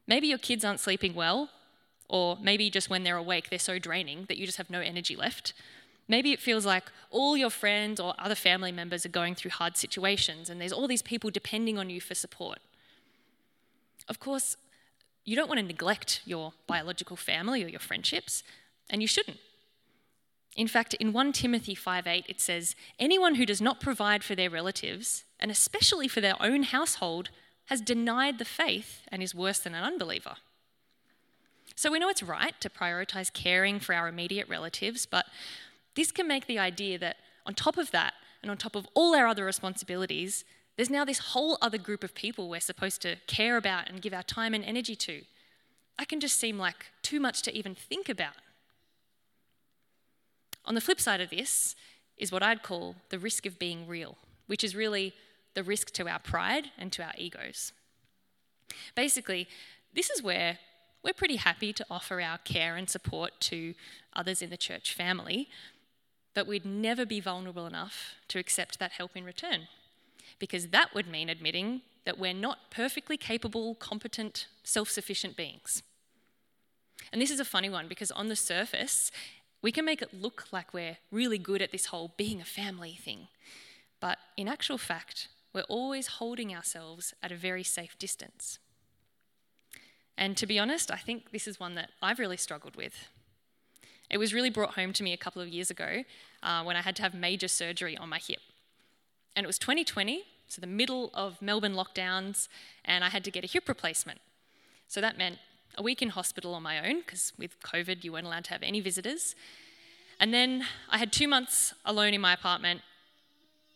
Maybe 0.08 0.28
your 0.28 0.38
kids 0.38 0.64
aren't 0.64 0.80
sleeping 0.80 1.14
well, 1.14 1.50
or 2.10 2.38
maybe 2.42 2.70
just 2.70 2.90
when 2.90 3.04
they're 3.04 3.18
awake, 3.18 3.50
they're 3.50 3.60
so 3.60 3.80
draining 3.80 4.26
that 4.28 4.38
you 4.38 4.46
just 4.46 4.58
have 4.58 4.70
no 4.70 4.80
energy 4.80 5.16
left. 5.16 5.54
Maybe 6.08 6.32
it 6.32 6.40
feels 6.40 6.66
like 6.66 6.86
all 7.10 7.36
your 7.36 7.50
friends 7.50 8.00
or 8.00 8.14
other 8.18 8.36
family 8.36 8.72
members 8.72 9.06
are 9.06 9.10
going 9.10 9.36
through 9.36 9.52
hard 9.52 9.76
situations 9.76 10.50
and 10.50 10.62
there's 10.62 10.72
all 10.72 10.88
these 10.88 11.02
people 11.02 11.30
depending 11.30 11.78
on 11.78 11.90
you 11.90 12.00
for 12.00 12.16
support. 12.16 12.60
Of 14.08 14.20
course, 14.20 14.56
you 15.26 15.36
don't 15.36 15.50
want 15.50 15.60
to 15.60 15.66
neglect 15.66 16.22
your 16.24 16.54
biological 16.68 17.18
family 17.18 17.64
or 17.64 17.68
your 17.68 17.82
friendships, 17.82 18.44
and 18.90 19.02
you 19.02 19.08
shouldn't. 19.08 19.40
In 20.56 20.70
fact, 20.70 20.94
in 20.96 21.12
1 21.12 21.34
Timothy 21.34 21.76
5:8 21.76 22.26
it 22.30 22.40
says, 22.40 22.76
"Anyone 22.98 23.36
who 23.36 23.46
does 23.46 23.62
not 23.62 23.82
provide 23.82 24.24
for 24.24 24.36
their 24.36 24.50
relatives, 24.50 25.26
and 25.40 25.52
especially 25.52 26.08
for 26.08 26.22
their 26.22 26.42
own 26.42 26.64
household, 26.64 27.30
has 27.66 27.82
denied 27.82 28.38
the 28.40 28.46
faith 28.46 29.02
and 29.10 29.22
is 29.22 29.36
worse 29.36 29.60
than 29.60 29.76
an 29.76 29.84
unbeliever." 29.84 30.38
So 31.78 31.92
we 31.92 32.00
know 32.00 32.10
it's 32.10 32.24
right 32.24 32.60
to 32.60 32.72
prioritize 32.72 33.32
caring 33.32 33.80
for 33.80 33.94
our 33.94 34.08
immediate 34.08 34.50
relatives, 34.50 35.06
but 35.06 35.28
this 35.96 36.12
can 36.12 36.28
make 36.28 36.48
the 36.48 36.58
idea 36.58 36.98
that 36.98 37.18
on 37.46 37.54
top 37.54 37.78
of 37.78 37.92
that, 37.92 38.16
and 38.42 38.50
on 38.50 38.58
top 38.58 38.76
of 38.76 38.88
all 38.96 39.16
our 39.16 39.28
other 39.28 39.46
responsibilities, 39.46 40.44
there's 40.76 40.90
now 40.90 41.06
this 41.06 41.20
whole 41.20 41.56
other 41.62 41.78
group 41.78 42.04
of 42.04 42.16
people 42.16 42.50
we're 42.50 42.60
supposed 42.60 43.00
to 43.04 43.18
care 43.28 43.58
about 43.58 43.90
and 43.90 44.02
give 44.02 44.12
our 44.12 44.24
time 44.24 44.56
and 44.56 44.66
energy 44.66 44.96
to. 44.96 45.22
That 46.00 46.10
can 46.10 46.20
just 46.20 46.40
seem 46.40 46.58
like 46.58 46.88
too 47.04 47.20
much 47.20 47.44
to 47.44 47.56
even 47.56 47.76
think 47.76 48.10
about. 48.10 48.34
On 50.66 50.74
the 50.74 50.82
flip 50.82 51.00
side 51.00 51.22
of 51.22 51.30
this 51.30 51.76
is 52.18 52.32
what 52.32 52.42
I'd 52.42 52.64
call 52.64 52.96
the 53.10 53.20
risk 53.20 53.46
of 53.46 53.60
being 53.60 53.88
real, 53.88 54.18
which 54.48 54.64
is 54.64 54.76
really 54.76 55.14
the 55.54 55.64
risk 55.64 55.92
to 55.92 56.08
our 56.08 56.20
pride 56.20 56.72
and 56.76 56.92
to 56.94 57.04
our 57.04 57.14
egos. 57.20 57.72
Basically, 58.96 59.48
this 59.94 60.10
is 60.10 60.24
where 60.24 60.58
we're 61.08 61.14
pretty 61.14 61.38
happy 61.38 61.72
to 61.72 61.86
offer 61.90 62.20
our 62.20 62.38
care 62.40 62.76
and 62.76 62.90
support 62.90 63.32
to 63.40 63.74
others 64.14 64.42
in 64.42 64.50
the 64.50 64.58
church 64.58 64.94
family, 64.94 65.48
but 66.34 66.46
we'd 66.46 66.66
never 66.66 67.06
be 67.06 67.22
vulnerable 67.22 67.66
enough 67.66 68.16
to 68.28 68.38
accept 68.38 68.78
that 68.78 68.92
help 68.92 69.16
in 69.16 69.24
return, 69.24 69.70
because 70.38 70.68
that 70.68 70.94
would 70.94 71.08
mean 71.08 71.30
admitting 71.30 71.82
that 72.04 72.20
we're 72.20 72.34
not 72.34 72.70
perfectly 72.72 73.16
capable, 73.16 73.74
competent, 73.76 74.48
self 74.66 74.90
sufficient 74.90 75.38
beings. 75.38 75.82
And 77.14 77.22
this 77.22 77.32
is 77.32 77.40
a 77.40 77.46
funny 77.46 77.70
one 77.70 77.88
because 77.88 78.12
on 78.12 78.28
the 78.28 78.36
surface, 78.36 79.10
we 79.62 79.72
can 79.72 79.86
make 79.86 80.02
it 80.02 80.14
look 80.14 80.48
like 80.52 80.74
we're 80.74 80.98
really 81.10 81.38
good 81.38 81.62
at 81.62 81.72
this 81.72 81.86
whole 81.86 82.14
being 82.18 82.42
a 82.42 82.46
family 82.46 83.00
thing. 83.02 83.30
But 84.02 84.18
in 84.36 84.50
actual 84.50 84.78
fact, 84.78 85.30
we're 85.54 85.62
always 85.70 86.08
holding 86.08 86.54
ourselves 86.54 87.14
at 87.24 87.32
a 87.32 87.38
very 87.38 87.64
safe 87.64 87.98
distance. 87.98 88.60
And 90.18 90.36
to 90.38 90.48
be 90.48 90.58
honest, 90.58 90.92
I 90.92 90.98
think 90.98 91.32
this 91.32 91.48
is 91.48 91.60
one 91.60 91.76
that 91.76 91.92
I've 92.02 92.20
really 92.20 92.38
struggled 92.38 92.76
with. 92.76 93.08
It 94.10 94.18
was 94.18 94.34
really 94.34 94.50
brought 94.50 94.76
home 94.76 94.94
to 94.94 95.04
me 95.04 95.14
a 95.14 95.18
couple 95.18 95.42
of 95.42 95.50
years 95.50 95.70
ago 95.70 96.04
uh, 96.42 96.64
when 96.64 96.76
I 96.76 96.82
had 96.82 96.96
to 96.98 97.02
have 97.02 97.14
major 97.14 97.48
surgery 97.48 97.98
on 97.98 98.10
my 98.10 98.20
hip. 98.20 98.40
And 99.36 99.44
it 99.44 99.48
was 99.48 99.60
2020, 99.60 100.24
so 100.48 100.62
the 100.62 100.68
middle 100.68 101.12
of 101.14 101.42
Melbourne 101.42 101.74
lockdowns, 101.74 102.48
and 102.86 103.04
I 103.04 103.10
had 103.10 103.24
to 103.26 103.32
get 103.32 103.44
a 103.44 103.48
hip 103.48 103.68
replacement. 103.68 104.20
So 104.88 105.02
that 105.02 105.18
meant 105.18 105.38
a 105.78 105.84
week 105.84 106.02
in 106.02 106.10
hospital 106.10 106.56
on 106.56 106.64
my 106.64 106.88
own, 106.88 107.02
because 107.02 107.34
with 107.38 107.62
COVID, 107.62 108.04
you 108.04 108.14
weren't 108.14 108.26
allowed 108.26 108.46
to 108.46 108.52
have 108.52 108.64
any 108.64 108.80
visitors. 108.80 109.36
And 110.20 110.34
then 110.34 110.66
I 110.90 110.98
had 110.98 111.12
two 111.12 111.28
months 111.28 111.74
alone 111.86 112.14
in 112.14 112.22
my 112.22 112.34
apartment, 112.34 112.82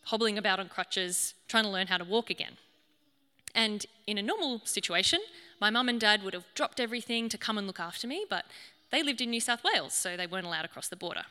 hobbling 0.06 0.38
about 0.38 0.60
on 0.60 0.69
crutches, 0.69 1.36
trying 1.47 1.65
to 1.65 1.69
learn 1.69 1.88
how 1.88 1.97
to 1.97 2.06
walk 2.06 2.30
again. 2.30 2.58
And 3.53 3.85
in 4.07 4.17
a 4.17 4.23
normal 4.23 4.61
situation, 4.65 5.19
my 5.59 5.69
mum 5.69 5.89
and 5.89 5.99
dad 5.99 6.23
would 6.23 6.33
have 6.33 6.45
dropped 6.55 6.79
everything 6.79 7.29
to 7.29 7.37
come 7.37 7.57
and 7.57 7.67
look 7.67 7.79
after 7.79 8.07
me, 8.07 8.25
but 8.29 8.45
they 8.91 9.03
lived 9.03 9.21
in 9.21 9.29
New 9.29 9.39
South 9.39 9.63
Wales, 9.63 9.93
so 9.93 10.15
they 10.15 10.27
weren't 10.27 10.45
allowed 10.45 10.65
across 10.65 10.87
the 10.87 10.95
border. 10.95 11.23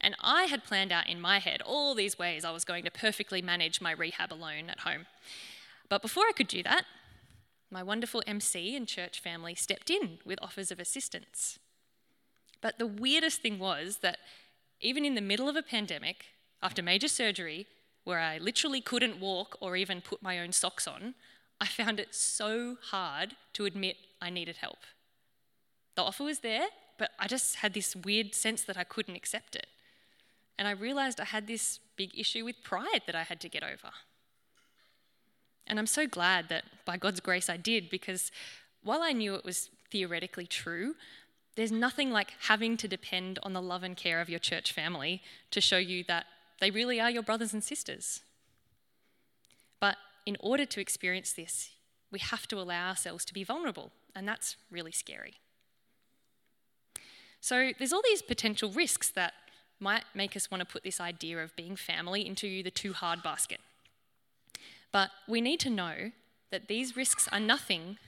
And 0.00 0.14
I 0.20 0.44
had 0.44 0.64
planned 0.64 0.92
out 0.92 1.08
in 1.08 1.20
my 1.20 1.38
head 1.38 1.62
all 1.64 1.94
these 1.94 2.18
ways 2.18 2.44
I 2.44 2.50
was 2.50 2.64
going 2.64 2.84
to 2.84 2.90
perfectly 2.90 3.40
manage 3.40 3.80
my 3.80 3.92
rehab 3.92 4.32
alone 4.32 4.68
at 4.68 4.80
home. 4.80 5.06
But 5.88 6.02
before 6.02 6.24
I 6.24 6.32
could 6.36 6.48
do 6.48 6.62
that, 6.62 6.84
my 7.70 7.82
wonderful 7.82 8.22
MC 8.26 8.76
and 8.76 8.86
church 8.86 9.20
family 9.20 9.54
stepped 9.54 9.90
in 9.90 10.18
with 10.24 10.38
offers 10.42 10.70
of 10.70 10.78
assistance. 10.78 11.58
But 12.60 12.78
the 12.78 12.86
weirdest 12.86 13.40
thing 13.40 13.58
was 13.58 13.98
that 13.98 14.18
even 14.80 15.04
in 15.04 15.14
the 15.14 15.20
middle 15.20 15.48
of 15.48 15.56
a 15.56 15.62
pandemic, 15.62 16.26
after 16.62 16.82
major 16.82 17.08
surgery, 17.08 17.66
where 18.04 18.20
I 18.20 18.38
literally 18.38 18.80
couldn't 18.80 19.20
walk 19.20 19.56
or 19.60 19.76
even 19.76 20.00
put 20.00 20.22
my 20.22 20.38
own 20.38 20.52
socks 20.52 20.86
on, 20.86 21.14
I 21.60 21.66
found 21.66 21.98
it 21.98 22.14
so 22.14 22.76
hard 22.90 23.34
to 23.54 23.64
admit 23.64 23.96
I 24.20 24.30
needed 24.30 24.56
help. 24.56 24.78
The 25.96 26.02
offer 26.02 26.24
was 26.24 26.40
there, 26.40 26.66
but 26.98 27.10
I 27.18 27.26
just 27.26 27.56
had 27.56 27.74
this 27.74 27.96
weird 27.96 28.34
sense 28.34 28.62
that 28.64 28.76
I 28.76 28.84
couldn't 28.84 29.16
accept 29.16 29.56
it. 29.56 29.66
And 30.58 30.68
I 30.68 30.72
realized 30.72 31.20
I 31.20 31.24
had 31.24 31.46
this 31.46 31.80
big 31.96 32.16
issue 32.18 32.44
with 32.44 32.62
pride 32.62 33.02
that 33.06 33.14
I 33.14 33.22
had 33.22 33.40
to 33.40 33.48
get 33.48 33.62
over. 33.62 33.90
And 35.66 35.78
I'm 35.78 35.86
so 35.86 36.06
glad 36.06 36.48
that 36.50 36.64
by 36.84 36.96
God's 36.96 37.20
grace 37.20 37.48
I 37.48 37.56
did, 37.56 37.88
because 37.88 38.30
while 38.82 39.02
I 39.02 39.12
knew 39.12 39.34
it 39.34 39.44
was 39.44 39.70
theoretically 39.90 40.46
true, 40.46 40.94
there's 41.56 41.72
nothing 41.72 42.10
like 42.10 42.34
having 42.42 42.76
to 42.76 42.88
depend 42.88 43.38
on 43.42 43.52
the 43.52 43.62
love 43.62 43.82
and 43.82 43.96
care 43.96 44.20
of 44.20 44.28
your 44.28 44.38
church 44.38 44.72
family 44.72 45.22
to 45.50 45.60
show 45.60 45.78
you 45.78 46.04
that 46.08 46.26
they 46.60 46.70
really 46.70 47.00
are 47.00 47.10
your 47.10 47.22
brothers 47.22 47.52
and 47.52 47.62
sisters. 47.62 48.22
But 49.80 49.96
in 50.26 50.36
order 50.40 50.64
to 50.64 50.80
experience 50.80 51.32
this, 51.32 51.70
we 52.10 52.18
have 52.18 52.46
to 52.48 52.58
allow 52.58 52.88
ourselves 52.88 53.24
to 53.26 53.34
be 53.34 53.44
vulnerable, 53.44 53.90
and 54.14 54.26
that's 54.26 54.56
really 54.70 54.92
scary. 54.92 55.34
So 57.40 57.72
there's 57.78 57.92
all 57.92 58.02
these 58.04 58.22
potential 58.22 58.70
risks 58.70 59.10
that 59.10 59.34
might 59.80 60.04
make 60.14 60.36
us 60.36 60.50
want 60.50 60.60
to 60.60 60.64
put 60.64 60.84
this 60.84 61.00
idea 61.00 61.42
of 61.42 61.54
being 61.56 61.76
family 61.76 62.26
into 62.26 62.62
the 62.62 62.70
too 62.70 62.92
hard 62.92 63.22
basket. 63.22 63.60
But 64.92 65.10
we 65.28 65.40
need 65.40 65.60
to 65.60 65.70
know 65.70 66.12
that 66.50 66.68
these 66.68 66.96
risks 66.96 67.28
are 67.32 67.40
nothing 67.40 67.98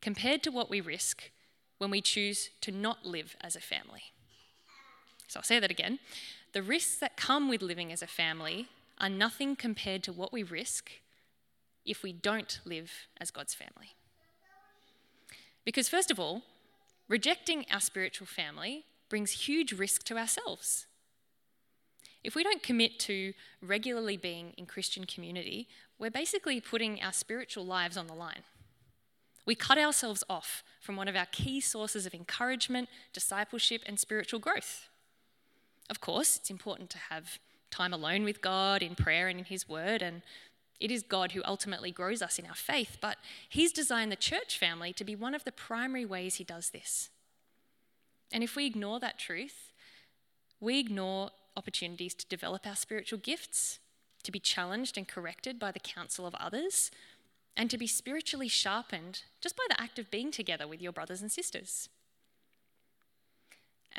compared 0.00 0.42
to 0.42 0.50
what 0.50 0.70
we 0.70 0.80
risk 0.80 1.30
when 1.78 1.90
we 1.90 2.00
choose 2.00 2.50
to 2.62 2.72
not 2.72 3.04
live 3.04 3.36
as 3.40 3.54
a 3.54 3.60
family. 3.60 4.04
So 5.30 5.38
I'll 5.38 5.44
say 5.44 5.60
that 5.60 5.70
again. 5.70 6.00
The 6.54 6.62
risks 6.62 6.96
that 6.96 7.16
come 7.16 7.48
with 7.48 7.62
living 7.62 7.92
as 7.92 8.02
a 8.02 8.08
family 8.08 8.66
are 8.98 9.08
nothing 9.08 9.54
compared 9.54 10.02
to 10.02 10.12
what 10.12 10.32
we 10.32 10.42
risk 10.42 10.90
if 11.86 12.02
we 12.02 12.12
don't 12.12 12.58
live 12.64 12.90
as 13.20 13.30
God's 13.30 13.54
family. 13.54 13.94
Because, 15.64 15.88
first 15.88 16.10
of 16.10 16.18
all, 16.18 16.42
rejecting 17.06 17.64
our 17.70 17.80
spiritual 17.80 18.26
family 18.26 18.86
brings 19.08 19.46
huge 19.46 19.72
risk 19.72 20.02
to 20.04 20.18
ourselves. 20.18 20.86
If 22.24 22.34
we 22.34 22.42
don't 22.42 22.62
commit 22.62 22.98
to 23.00 23.32
regularly 23.62 24.16
being 24.16 24.52
in 24.58 24.66
Christian 24.66 25.04
community, 25.04 25.68
we're 25.96 26.10
basically 26.10 26.60
putting 26.60 27.00
our 27.00 27.12
spiritual 27.12 27.64
lives 27.64 27.96
on 27.96 28.08
the 28.08 28.14
line. 28.14 28.42
We 29.46 29.54
cut 29.54 29.78
ourselves 29.78 30.24
off 30.28 30.64
from 30.80 30.96
one 30.96 31.06
of 31.06 31.14
our 31.14 31.26
key 31.26 31.60
sources 31.60 32.04
of 32.04 32.14
encouragement, 32.14 32.88
discipleship, 33.12 33.82
and 33.86 33.98
spiritual 33.98 34.40
growth. 34.40 34.89
Of 35.90 36.00
course, 36.00 36.36
it's 36.36 36.50
important 36.50 36.88
to 36.90 36.98
have 37.10 37.38
time 37.70 37.92
alone 37.92 38.24
with 38.24 38.40
God 38.40 38.82
in 38.82 38.94
prayer 38.94 39.28
and 39.28 39.40
in 39.40 39.44
His 39.44 39.68
Word, 39.68 40.00
and 40.00 40.22
it 40.78 40.90
is 40.90 41.02
God 41.02 41.32
who 41.32 41.42
ultimately 41.44 41.90
grows 41.90 42.22
us 42.22 42.38
in 42.38 42.46
our 42.46 42.54
faith, 42.54 42.96
but 43.00 43.18
He's 43.48 43.72
designed 43.72 44.10
the 44.10 44.16
church 44.16 44.56
family 44.56 44.92
to 44.94 45.04
be 45.04 45.16
one 45.16 45.34
of 45.34 45.44
the 45.44 45.52
primary 45.52 46.06
ways 46.06 46.36
He 46.36 46.44
does 46.44 46.70
this. 46.70 47.10
And 48.32 48.44
if 48.44 48.54
we 48.54 48.66
ignore 48.66 49.00
that 49.00 49.18
truth, 49.18 49.72
we 50.60 50.78
ignore 50.78 51.30
opportunities 51.56 52.14
to 52.14 52.26
develop 52.28 52.66
our 52.66 52.76
spiritual 52.76 53.18
gifts, 53.18 53.80
to 54.22 54.30
be 54.30 54.38
challenged 54.38 54.96
and 54.96 55.08
corrected 55.08 55.58
by 55.58 55.72
the 55.72 55.80
counsel 55.80 56.26
of 56.26 56.34
others, 56.36 56.92
and 57.56 57.68
to 57.68 57.78
be 57.78 57.88
spiritually 57.88 58.48
sharpened 58.48 59.22
just 59.40 59.56
by 59.56 59.64
the 59.68 59.80
act 59.80 59.98
of 59.98 60.10
being 60.10 60.30
together 60.30 60.68
with 60.68 60.80
your 60.80 60.92
brothers 60.92 61.20
and 61.20 61.32
sisters. 61.32 61.88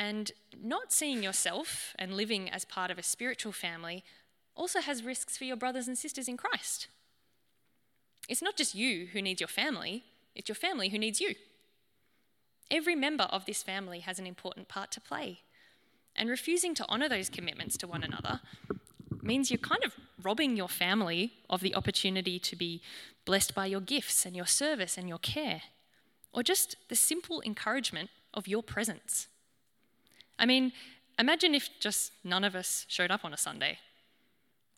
And 0.02 0.32
not 0.60 0.92
seeing 0.92 1.22
yourself 1.22 1.96
and 2.00 2.18
living 2.18 2.50
as 2.50 2.66
part 2.66 2.90
of 2.90 2.98
a 2.98 3.04
spiritual 3.04 3.52
family 3.52 4.04
also 4.56 4.82
has 4.82 5.04
risks 5.04 5.38
for 5.38 5.44
your 5.44 5.56
brothers 5.56 5.88
and 5.88 5.96
sisters 5.96 6.28
in 6.28 6.38
Christ. 6.38 6.88
It's 8.28 8.42
not 8.42 8.58
just 8.58 8.74
you 8.74 9.10
who 9.14 9.22
needs 9.22 9.40
your 9.40 9.48
family, 9.48 10.04
it's 10.34 10.50
your 10.50 10.56
family 10.56 10.90
who 10.90 10.98
needs 10.98 11.22
you. 11.22 11.36
Every 12.72 12.96
member 12.96 13.26
of 13.26 13.46
this 13.46 13.62
family 13.62 14.00
has 14.00 14.18
an 14.18 14.26
important 14.26 14.68
part 14.68 14.92
to 14.94 15.02
play. 15.02 15.42
And 16.16 16.30
refusing 16.30 16.74
to 16.76 16.90
honour 16.90 17.08
those 17.08 17.30
commitments 17.30 17.78
to 17.78 17.88
one 17.88 18.04
another 18.04 18.42
means 19.22 19.52
you're 19.52 19.60
kind 19.60 19.84
of 19.84 19.94
robbing 20.24 20.58
your 20.58 20.68
family 20.68 21.34
of 21.48 21.62
the 21.62 21.76
opportunity 21.76 22.40
to 22.40 22.56
be 22.56 22.82
blessed 23.24 23.54
by 23.54 23.68
your 23.68 23.82
gifts 23.82 24.26
and 24.26 24.36
your 24.36 24.48
service 24.48 24.98
and 24.98 25.08
your 25.08 25.20
care, 25.20 25.62
or 26.34 26.42
just 26.42 26.76
the 26.90 26.96
simple 26.96 27.44
encouragement 27.46 28.10
of 28.34 28.48
your 28.48 28.64
presence. 28.64 29.28
I 30.42 30.48
mean, 30.48 30.74
imagine 31.20 31.54
if 31.54 31.70
just 31.80 32.14
none 32.24 32.44
of 32.44 32.56
us 32.56 32.86
showed 32.90 33.12
up 33.12 33.24
on 33.24 33.32
a 33.32 33.38
Sunday, 33.38 33.78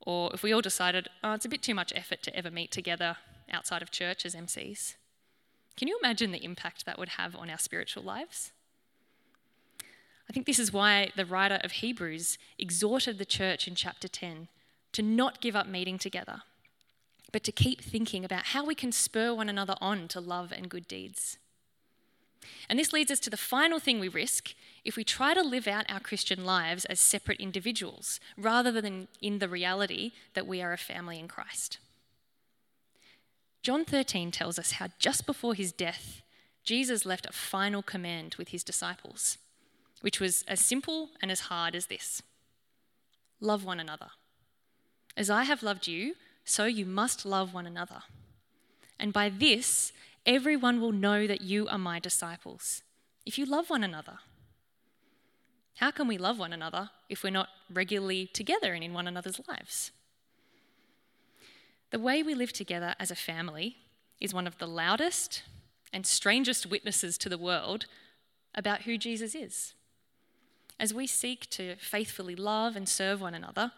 or 0.01 0.29
if 0.33 0.43
we 0.43 0.51
all 0.51 0.61
decided, 0.61 1.07
oh, 1.23 1.31
it's 1.31 1.45
a 1.45 1.49
bit 1.49 1.63
too 1.63 1.73
much 1.73 1.93
effort 1.95 2.21
to 2.23 2.35
ever 2.35 2.51
meet 2.51 2.69
together 2.69 3.15
outside 3.49 3.81
of 3.81 3.89
church 3.89 4.25
as 4.25 4.35
MCs. 4.35 4.95
Can 5.77 5.87
you 5.87 5.97
imagine 6.03 6.31
the 6.31 6.43
impact 6.43 6.85
that 6.85 6.99
would 6.99 7.09
have 7.09 7.33
on 7.33 7.49
our 7.49 7.57
spiritual 7.57 8.03
lives? 8.03 8.51
I 10.29 10.33
think 10.33 10.45
this 10.45 10.59
is 10.59 10.73
why 10.73 11.11
the 11.15 11.25
writer 11.25 11.59
of 11.63 11.71
Hebrews 11.71 12.37
exhorted 12.59 13.17
the 13.17 13.25
church 13.25 13.65
in 13.65 13.75
chapter 13.75 14.09
10 14.09 14.49
to 14.91 15.01
not 15.01 15.39
give 15.39 15.55
up 15.55 15.67
meeting 15.67 15.97
together, 15.97 16.41
but 17.31 17.43
to 17.45 17.53
keep 17.53 17.81
thinking 17.81 18.25
about 18.25 18.47
how 18.47 18.65
we 18.65 18.75
can 18.75 18.91
spur 18.91 19.33
one 19.33 19.47
another 19.47 19.75
on 19.79 20.09
to 20.09 20.19
love 20.19 20.51
and 20.51 20.69
good 20.69 20.89
deeds. 20.89 21.37
And 22.69 22.77
this 22.77 22.93
leads 22.93 23.11
us 23.11 23.19
to 23.21 23.29
the 23.29 23.37
final 23.37 23.79
thing 23.79 23.99
we 23.99 24.07
risk 24.07 24.53
if 24.83 24.95
we 24.95 25.03
try 25.03 25.33
to 25.33 25.41
live 25.41 25.67
out 25.67 25.85
our 25.89 25.99
Christian 25.99 26.45
lives 26.45 26.85
as 26.85 26.99
separate 26.99 27.39
individuals 27.39 28.19
rather 28.37 28.71
than 28.71 29.07
in 29.21 29.39
the 29.39 29.47
reality 29.47 30.11
that 30.33 30.47
we 30.47 30.61
are 30.61 30.73
a 30.73 30.77
family 30.77 31.19
in 31.19 31.27
Christ. 31.27 31.77
John 33.61 33.85
13 33.85 34.31
tells 34.31 34.59
us 34.59 34.73
how 34.73 34.87
just 34.99 35.25
before 35.25 35.55
his 35.55 35.71
death, 35.71 36.21
Jesus 36.63 37.05
left 37.05 37.25
a 37.25 37.31
final 37.31 37.81
command 37.81 38.35
with 38.37 38.49
his 38.49 38.63
disciples, 38.63 39.37
which 40.01 40.19
was 40.19 40.43
as 40.47 40.59
simple 40.59 41.11
and 41.21 41.31
as 41.31 41.41
hard 41.41 41.75
as 41.75 41.87
this 41.87 42.21
Love 43.43 43.65
one 43.65 43.79
another. 43.79 44.07
As 45.17 45.29
I 45.29 45.43
have 45.43 45.63
loved 45.63 45.85
you, 45.85 46.15
so 46.45 46.63
you 46.63 46.85
must 46.85 47.25
love 47.25 47.53
one 47.53 47.67
another. 47.67 48.03
And 48.97 49.11
by 49.11 49.27
this, 49.27 49.91
everyone 50.25 50.79
will 50.79 50.91
know 50.91 51.27
that 51.27 51.41
you 51.41 51.67
are 51.67 51.77
my 51.77 51.99
disciples, 51.99 52.81
if 53.25 53.37
you 53.37 53.45
love 53.45 53.69
one 53.69 53.83
another. 53.83 54.19
How 55.77 55.91
can 55.91 56.07
we 56.07 56.17
love 56.17 56.37
one 56.37 56.53
another 56.53 56.91
if 57.09 57.23
we're 57.23 57.31
not 57.31 57.49
regularly 57.71 58.27
together 58.27 58.73
and 58.73 58.83
in 58.83 58.93
one 58.93 59.07
another's 59.07 59.41
lives? 59.47 59.91
The 61.89 61.99
way 61.99 62.23
we 62.23 62.35
live 62.35 62.53
together 62.53 62.95
as 62.99 63.11
a 63.11 63.15
family 63.15 63.77
is 64.19 64.33
one 64.33 64.47
of 64.47 64.57
the 64.57 64.67
loudest 64.67 65.43
and 65.91 66.05
strangest 66.05 66.65
witnesses 66.65 67.17
to 67.19 67.29
the 67.29 67.37
world 67.37 67.85
about 68.55 68.83
who 68.83 68.97
Jesus 68.97 69.35
is. 69.35 69.73
As 70.79 70.93
we 70.93 71.05
seek 71.05 71.49
to 71.51 71.75
faithfully 71.75 72.35
love 72.35 72.75
and 72.75 72.87
serve 72.87 73.21
one 73.21 73.33
another, 73.33 73.71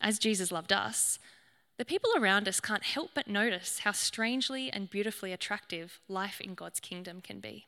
as 0.00 0.18
Jesus 0.18 0.50
loved 0.50 0.72
us, 0.72 1.18
the 1.78 1.84
people 1.84 2.10
around 2.16 2.48
us 2.48 2.60
can't 2.60 2.82
help 2.82 3.10
but 3.14 3.28
notice 3.28 3.80
how 3.80 3.92
strangely 3.92 4.70
and 4.70 4.90
beautifully 4.90 5.32
attractive 5.32 6.00
life 6.08 6.40
in 6.40 6.54
God's 6.54 6.80
kingdom 6.80 7.20
can 7.20 7.40
be. 7.40 7.66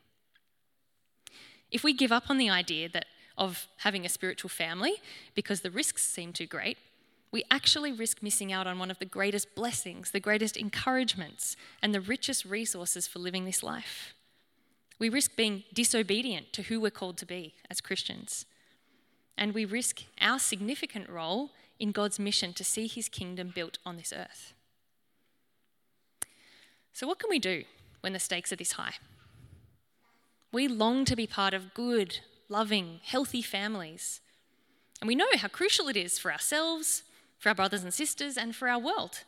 If 1.71 1.85
we 1.85 1.93
give 1.93 2.13
up 2.13 2.29
on 2.29 2.37
the 2.37 2.51
idea 2.51 2.89
that 2.89 3.07
of 3.39 3.69
having 3.79 4.05
a 4.05 4.09
spiritual 4.09 4.51
family 4.51 4.95
because 5.35 5.63
the 5.63 5.71
risks 5.71 6.03
seem 6.03 6.33
too 6.33 6.47
great, 6.47 6.77
we 7.33 7.45
actually 7.51 7.93
risk 7.93 8.23
missing 8.23 8.53
out 8.53 8.67
on 8.67 8.79
one 8.79 8.91
of 8.91 8.99
the 8.99 9.05
greatest 9.05 9.55
blessings, 9.55 10.11
the 10.11 10.21
greatest 10.21 10.57
encouragements, 10.57 11.57
and 11.81 11.95
the 11.95 12.01
richest 12.01 12.45
resources 12.45 13.07
for 13.07 13.21
living 13.21 13.45
this 13.45 13.63
life. 13.63 14.15
We 14.99 15.09
risk 15.09 15.37
being 15.37 15.63
disobedient 15.73 16.53
to 16.53 16.63
who 16.63 16.81
we're 16.81 16.91
called 16.91 17.17
to 17.19 17.27
be 17.27 17.55
as 17.71 17.81
Christians. 17.81 18.45
And 19.39 19.55
we 19.55 19.65
risk 19.65 20.03
our 20.21 20.39
significant 20.39 21.09
role 21.09 21.51
in 21.81 21.91
God's 21.91 22.19
mission 22.19 22.53
to 22.53 22.63
see 22.63 22.87
his 22.87 23.09
kingdom 23.09 23.51
built 23.53 23.79
on 23.85 23.97
this 23.97 24.13
earth. 24.15 24.53
So, 26.93 27.07
what 27.07 27.19
can 27.19 27.31
we 27.31 27.39
do 27.39 27.65
when 28.03 28.13
the 28.13 28.19
stakes 28.19 28.53
are 28.53 28.57
this 28.57 28.73
high? 28.73 28.95
We 30.53 30.69
long 30.69 31.05
to 31.07 31.17
be 31.17 31.27
part 31.27 31.55
of 31.55 31.75
good, 31.75 32.19
loving, 32.49 33.01
healthy 33.03 33.41
families. 33.41 34.21
And 35.01 35.09
we 35.09 35.15
know 35.15 35.29
how 35.37 35.49
crucial 35.49 35.89
it 35.89 35.97
is 35.97 36.19
for 36.19 36.31
ourselves, 36.31 37.05
for 37.39 37.49
our 37.49 37.55
brothers 37.55 37.83
and 37.83 37.95
sisters, 37.95 38.37
and 38.37 38.55
for 38.55 38.69
our 38.69 38.79
world. 38.79 39.25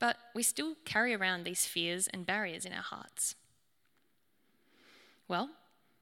But 0.00 0.16
we 0.34 0.42
still 0.42 0.76
carry 0.86 1.14
around 1.14 1.44
these 1.44 1.66
fears 1.66 2.08
and 2.08 2.24
barriers 2.24 2.64
in 2.64 2.72
our 2.72 2.82
hearts. 2.82 3.34
Well, 5.26 5.50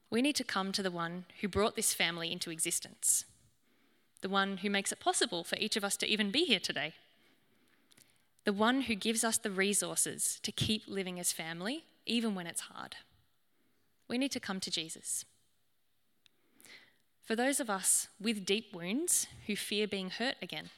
we 0.09 0.21
need 0.21 0.37
to 0.37 0.45
come 0.45 0.71
to 0.71 0.83
the 0.83 0.91
one 0.91 1.25
who 1.41 1.49
brought 1.49 1.75
this 1.75 1.93
family 1.93 2.31
into 2.31 2.51
existence 2.51 3.25
the 4.21 4.29
one 4.29 4.57
who 4.57 4.69
makes 4.69 4.91
it 4.91 4.99
possible 4.99 5.43
for 5.43 5.57
each 5.57 5.75
of 5.75 5.83
us 5.83 5.97
to 5.97 6.07
even 6.07 6.31
be 6.31 6.45
here 6.45 6.59
today, 6.59 6.93
the 8.45 8.53
one 8.53 8.81
who 8.81 8.95
gives 8.95 9.23
us 9.23 9.37
the 9.37 9.51
resources 9.51 10.39
to 10.43 10.51
keep 10.51 10.83
living 10.87 11.19
as 11.19 11.33
family, 11.33 11.83
even 12.05 12.33
when 12.33 12.47
it's 12.47 12.61
hard. 12.61 12.95
We 14.07 14.17
need 14.17 14.31
to 14.31 14.39
come 14.39 14.59
to 14.61 14.71
Jesus. 14.71 15.25
For 17.23 17.35
those 17.35 17.59
of 17.59 17.69
us 17.69 18.07
with 18.21 18.45
deep 18.45 18.73
wounds 18.73 19.27
who 19.47 19.55
fear 19.57 19.85
being 19.85 20.11
hurt 20.11 20.35
again, 20.41 20.69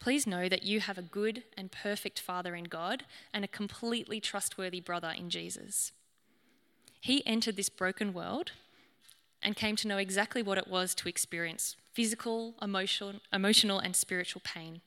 please 0.00 0.26
know 0.26 0.48
that 0.48 0.62
you 0.62 0.80
have 0.80 0.96
a 0.96 1.02
good 1.02 1.42
and 1.56 1.70
perfect 1.70 2.18
Father 2.18 2.54
in 2.54 2.64
God 2.64 3.04
and 3.32 3.44
a 3.44 3.48
completely 3.48 4.20
trustworthy 4.20 4.80
brother 4.80 5.12
in 5.14 5.28
Jesus. 5.28 5.92
He 6.98 7.26
entered 7.26 7.56
this 7.56 7.68
broken 7.68 8.14
world 8.14 8.52
and 9.44 9.54
came 9.54 9.76
to 9.76 9.88
know 9.88 9.98
exactly 9.98 10.42
what 10.42 10.58
it 10.58 10.68
was 10.68 10.94
to 10.96 11.08
experience 11.08 11.76
physical, 11.92 12.54
emotional, 12.60 13.20
emotional 13.32 13.78
and 13.78 13.94
spiritual 13.94 14.42
pain. 14.44 14.80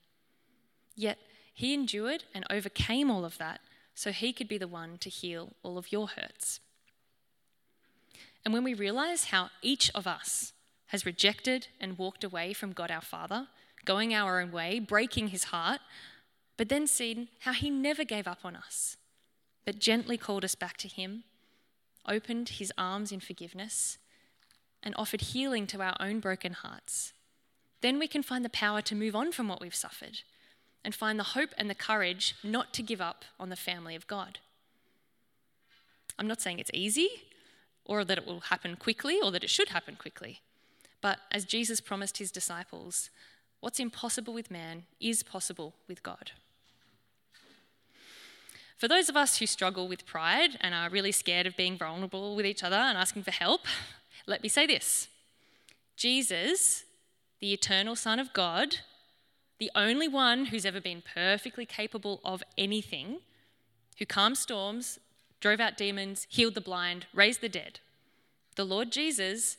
Yet 0.95 1.17
he 1.53 1.73
endured 1.73 2.25
and 2.33 2.45
overcame 2.49 3.09
all 3.09 3.23
of 3.23 3.37
that 3.37 3.61
so 3.95 4.11
he 4.11 4.33
could 4.33 4.47
be 4.47 4.57
the 4.57 4.67
one 4.67 4.97
to 4.97 5.09
heal 5.09 5.53
all 5.63 5.77
of 5.77 5.91
your 5.91 6.07
hurts. 6.07 6.59
And 8.43 8.53
when 8.53 8.63
we 8.63 8.73
realize 8.73 9.25
how 9.25 9.49
each 9.61 9.89
of 9.95 10.05
us 10.05 10.53
has 10.87 11.05
rejected 11.05 11.67
and 11.79 11.97
walked 11.97 12.23
away 12.23 12.53
from 12.53 12.73
God 12.73 12.91
our 12.91 13.01
Father, 13.01 13.47
going 13.85 14.13
our 14.13 14.39
own 14.39 14.51
way, 14.51 14.79
breaking 14.79 15.29
his 15.29 15.45
heart, 15.45 15.79
but 16.57 16.69
then 16.69 16.87
seen 16.87 17.29
how 17.41 17.53
he 17.53 17.69
never 17.69 18.03
gave 18.03 18.27
up 18.27 18.39
on 18.43 18.55
us, 18.55 18.97
but 19.65 19.79
gently 19.79 20.17
called 20.17 20.43
us 20.43 20.55
back 20.55 20.77
to 20.77 20.87
him, 20.87 21.23
opened 22.07 22.49
his 22.49 22.71
arms 22.77 23.11
in 23.11 23.19
forgiveness, 23.19 23.97
and 24.83 24.93
offered 24.97 25.21
healing 25.21 25.67
to 25.67 25.81
our 25.81 25.95
own 25.99 26.19
broken 26.19 26.53
hearts, 26.53 27.13
then 27.81 27.99
we 27.99 28.07
can 28.07 28.23
find 28.23 28.43
the 28.43 28.49
power 28.49 28.81
to 28.81 28.95
move 28.95 29.15
on 29.15 29.31
from 29.31 29.47
what 29.47 29.61
we've 29.61 29.75
suffered 29.75 30.19
and 30.83 30.95
find 30.95 31.19
the 31.19 31.23
hope 31.23 31.49
and 31.57 31.69
the 31.69 31.75
courage 31.75 32.35
not 32.43 32.73
to 32.73 32.81
give 32.81 33.01
up 33.01 33.25
on 33.39 33.49
the 33.49 33.55
family 33.55 33.95
of 33.95 34.07
God. 34.07 34.39
I'm 36.17 36.27
not 36.27 36.41
saying 36.41 36.59
it's 36.59 36.71
easy 36.73 37.09
or 37.85 38.03
that 38.03 38.17
it 38.17 38.25
will 38.25 38.41
happen 38.41 38.75
quickly 38.75 39.19
or 39.21 39.31
that 39.31 39.43
it 39.43 39.49
should 39.49 39.69
happen 39.69 39.95
quickly. 39.95 40.41
But 41.01 41.19
as 41.31 41.45
Jesus 41.45 41.79
promised 41.79 42.17
his 42.17 42.31
disciples, 42.31 43.09
what's 43.59 43.79
impossible 43.79 44.33
with 44.33 44.51
man 44.51 44.83
is 44.99 45.23
possible 45.23 45.75
with 45.87 46.03
God. 46.03 46.31
For 48.77 48.87
those 48.87 49.09
of 49.09 49.17
us 49.17 49.39
who 49.39 49.47
struggle 49.47 49.87
with 49.87 50.05
pride 50.05 50.51
and 50.61 50.75
are 50.75 50.89
really 50.89 51.11
scared 51.11 51.47
of 51.47 51.57
being 51.57 51.77
vulnerable 51.77 52.35
with 52.35 52.45
each 52.45 52.63
other 52.63 52.75
and 52.75 52.97
asking 52.97 53.23
for 53.23 53.31
help, 53.31 53.61
let 54.27 54.43
me 54.43 54.49
say 54.49 54.67
this 54.67 55.07
Jesus, 55.95 56.83
the 57.39 57.53
eternal 57.53 57.95
Son 57.95 58.19
of 58.19 58.33
God, 58.33 58.77
the 59.59 59.71
only 59.73 60.07
one 60.07 60.45
who's 60.45 60.65
ever 60.65 60.79
been 60.79 61.01
perfectly 61.13 61.65
capable 61.65 62.21
of 62.23 62.43
anything, 62.57 63.19
who 63.97 64.05
calmed 64.05 64.37
storms, 64.37 64.99
drove 65.39 65.59
out 65.59 65.77
demons, 65.77 66.27
healed 66.29 66.53
the 66.53 66.61
blind, 66.61 67.07
raised 67.13 67.41
the 67.41 67.49
dead, 67.49 67.79
the 68.55 68.65
Lord 68.65 68.91
Jesus 68.91 69.57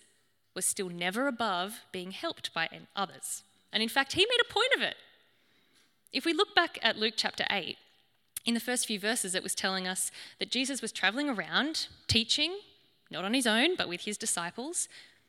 was 0.55 0.67
still 0.67 0.89
never 0.89 1.29
above 1.29 1.83
being 1.93 2.11
helped 2.11 2.53
by 2.53 2.69
others. 2.97 3.45
And 3.73 3.83
in 3.83 3.89
fact, 3.89 4.15
he 4.15 4.27
made 4.29 4.41
a 4.41 4.53
point 4.53 4.73
of 4.77 4.83
it. 4.83 4.97
If 6.13 6.25
we 6.25 6.33
look 6.33 6.55
back 6.55 6.79
at 6.83 6.99
Luke 6.99 7.15
chapter 7.17 7.45
8, 7.49 7.77
in 8.45 8.55
the 8.55 8.61
first 8.61 8.87
few 8.87 8.99
verses, 8.99 9.35
it 9.35 9.43
was 9.43 9.55
telling 9.55 9.87
us 9.87 10.11
that 10.39 10.51
Jesus 10.51 10.83
was 10.83 10.91
traveling 10.91 11.29
around 11.29 11.87
teaching, 12.09 12.59
not 13.11 13.25
on 13.25 13.35
his 13.35 13.47
own, 13.47 13.77
but 13.77 13.89
with 13.89 14.03
his 14.03 14.19
disciples, 14.19 14.89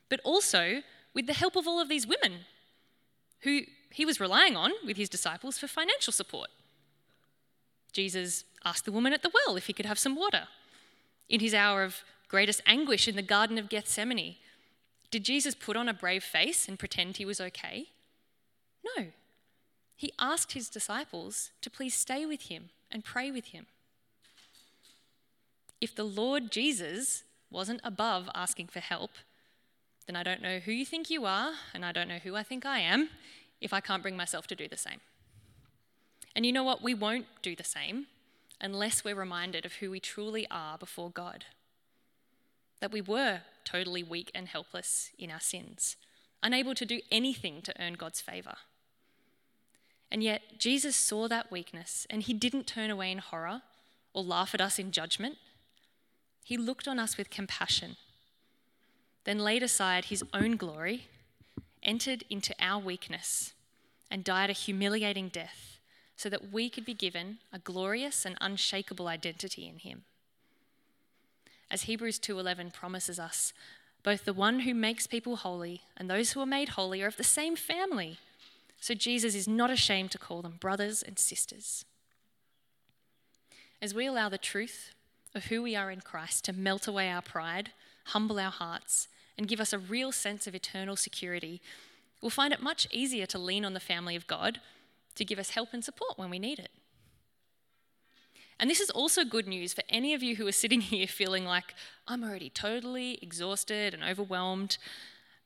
but 0.10 0.20
also 0.24 0.82
with 1.14 1.28
the 1.28 1.34
help 1.34 1.56
of 1.56 1.68
all 1.68 1.82
of 1.82 1.90
these 1.90 2.08
women 2.08 2.46
who 3.42 3.62
he 3.92 4.06
was 4.06 4.20
relying 4.20 4.56
on 4.56 4.72
with 4.86 4.98
his 4.98 5.10
disciples 5.10 5.58
for 5.58 5.68
financial 5.68 6.14
support. 6.14 6.50
Jesus 7.92 8.44
asked 8.64 8.86
the 8.86 8.92
woman 8.92 9.14
at 9.14 9.24
the 9.24 9.32
well 9.34 9.56
if 9.56 9.68
he 9.68 9.74
could 9.74 9.86
have 9.86 10.00
some 10.00 10.16
water. 10.16 10.48
In 11.28 11.40
his 11.40 11.54
hour 11.54 11.84
of 11.84 12.04
greatest 12.28 12.62
anguish 12.66 13.08
in 13.08 13.16
the 13.16 13.22
Garden 13.22 13.58
of 13.58 13.70
Gethsemane, 13.70 14.36
did 15.12 15.24
Jesus 15.24 15.56
put 15.56 15.76
on 15.76 15.90
a 15.90 15.94
brave 15.94 16.24
face 16.24 16.68
and 16.68 16.78
pretend 16.78 17.18
he 17.18 17.26
was 17.26 17.42
okay? 17.42 17.88
No. 18.98 19.08
He 19.96 20.14
asked 20.20 20.54
his 20.54 20.70
disciples 20.70 21.52
to 21.62 21.70
please 21.70 21.94
stay 21.94 22.26
with 22.26 22.44
him 22.44 22.70
and 22.92 23.04
pray 23.04 23.32
with 23.32 23.48
him. 23.48 23.66
If 25.82 25.96
the 25.96 26.04
Lord 26.04 26.52
Jesus 26.52 27.24
wasn't 27.52 27.82
above 27.84 28.30
asking 28.34 28.68
for 28.68 28.80
help, 28.80 29.12
then 30.08 30.16
I 30.16 30.24
don't 30.24 30.42
know 30.42 30.60
who 30.60 30.72
you 30.72 30.86
think 30.86 31.10
you 31.10 31.26
are, 31.26 31.52
and 31.74 31.86
I 31.86 31.92
don't 31.92 32.08
know 32.08 32.18
who 32.18 32.36
I 32.36 32.44
think 32.44 32.66
I 32.66 32.80
am 32.80 33.10
if 33.62 33.74
I 33.74 33.80
can't 33.80 34.02
bring 34.02 34.18
myself 34.18 34.48
to 34.48 34.56
do 34.56 34.68
the 34.68 34.78
same. 34.78 35.02
And 36.36 36.46
you 36.46 36.52
know 36.52 36.64
what? 36.64 36.82
We 36.82 36.94
won't 36.94 37.28
do 37.42 37.56
the 37.56 37.64
same 37.64 38.08
unless 38.62 39.04
we're 39.04 39.16
reminded 39.16 39.66
of 39.66 39.74
who 39.74 39.92
we 39.92 40.00
truly 40.00 40.48
are 40.50 40.78
before 40.78 41.10
God. 41.10 41.46
That 42.82 42.92
we 42.92 43.02
were 43.02 43.42
totally 43.66 44.04
weak 44.04 44.32
and 44.34 44.48
helpless 44.48 45.12
in 45.18 45.32
our 45.32 45.40
sins, 45.40 45.96
unable 46.42 46.74
to 46.76 46.86
do 46.86 47.02
anything 47.12 47.62
to 47.62 47.82
earn 47.82 47.94
God's 47.94 48.22
favour. 48.22 48.56
And 50.12 50.24
yet, 50.24 50.42
Jesus 50.58 50.96
saw 50.96 51.28
that 51.28 51.52
weakness 51.52 52.08
and 52.10 52.24
he 52.24 52.34
didn't 52.34 52.66
turn 52.66 52.90
away 52.90 53.12
in 53.12 53.20
horror 53.20 53.62
or 54.14 54.24
laugh 54.24 54.56
at 54.56 54.62
us 54.62 54.80
in 54.80 54.92
judgment. 54.92 55.38
He 56.44 56.58
looked 56.58 56.88
on 56.88 57.00
us 57.00 57.18
with 57.18 57.30
compassion. 57.30 57.98
then 59.26 59.40
laid 59.40 59.62
aside 59.62 60.06
his 60.06 60.24
own 60.34 60.56
glory, 60.56 61.08
entered 61.84 62.24
into 62.32 62.56
our 62.60 62.82
weakness, 62.82 63.54
and 64.10 64.24
died 64.24 64.50
a 64.50 64.54
humiliating 64.54 65.30
death, 65.30 65.80
so 66.16 66.30
that 66.30 66.52
we 66.52 66.70
could 66.70 66.84
be 66.84 66.96
given 66.96 67.38
a 67.54 67.60
glorious 67.60 68.26
and 68.26 68.36
unshakable 68.42 69.08
identity 69.08 69.68
in 69.68 69.78
him. 69.78 70.04
As 71.70 71.84
Hebrews 71.84 72.18
2:11 72.18 72.72
promises 72.72 73.20
us, 73.20 73.54
both 74.02 74.26
the 74.26 74.34
one 74.34 74.62
who 74.62 74.74
makes 74.74 75.06
people 75.06 75.36
holy 75.36 75.84
and 75.96 76.10
those 76.10 76.32
who 76.32 76.42
are 76.42 76.46
made 76.48 76.70
holy 76.70 77.04
are 77.04 77.08
of 77.08 77.18
the 77.18 77.24
same 77.24 77.56
family. 77.56 78.18
So 78.80 78.96
Jesus 78.96 79.36
is 79.36 79.48
not 79.48 79.70
ashamed 79.70 80.12
to 80.12 80.18
call 80.18 80.42
them 80.42 80.58
brothers 80.58 81.04
and 81.04 81.20
sisters. 81.20 81.86
As 83.82 83.94
we 83.94 84.08
allow 84.08 84.30
the 84.30 84.38
truth 84.38 84.96
of 85.36 85.46
who 85.46 85.62
we 85.62 85.76
are 85.76 85.92
in 85.92 86.02
Christ 86.02 86.46
to 86.46 86.54
melt 86.54 86.88
away 86.88 87.10
our 87.10 87.22
pride, 87.22 87.72
humble 88.06 88.40
our 88.40 88.52
hearts, 88.52 89.08
and 89.38 89.48
give 89.48 89.60
us 89.60 89.74
a 89.74 89.80
real 89.80 90.12
sense 90.12 90.48
of 90.48 90.56
eternal 90.56 90.96
security, 90.96 91.62
we'll 92.22 92.30
find 92.30 92.54
it 92.54 92.62
much 92.62 92.88
easier 92.92 93.26
to 93.28 93.38
lean 93.38 93.64
on 93.64 93.74
the 93.74 93.80
family 93.80 94.16
of 94.16 94.28
God 94.28 94.60
to 95.16 95.26
give 95.26 95.40
us 95.40 95.52
help 95.52 95.70
and 95.74 95.84
support 95.84 96.18
when 96.18 96.30
we 96.30 96.40
need 96.40 96.60
it. 96.60 96.72
And 98.60 98.70
this 98.70 98.82
is 98.82 98.90
also 98.90 99.24
good 99.24 99.48
news 99.48 99.74
for 99.74 99.84
any 99.88 100.14
of 100.14 100.22
you 100.22 100.36
who 100.36 100.46
are 100.48 100.52
sitting 100.52 100.82
here 100.92 101.08
feeling 101.08 101.46
like, 101.46 101.74
I'm 102.08 102.24
already 102.24 102.50
totally 102.50 103.18
exhausted 103.22 103.94
and 103.94 104.04
overwhelmed, 104.04 104.78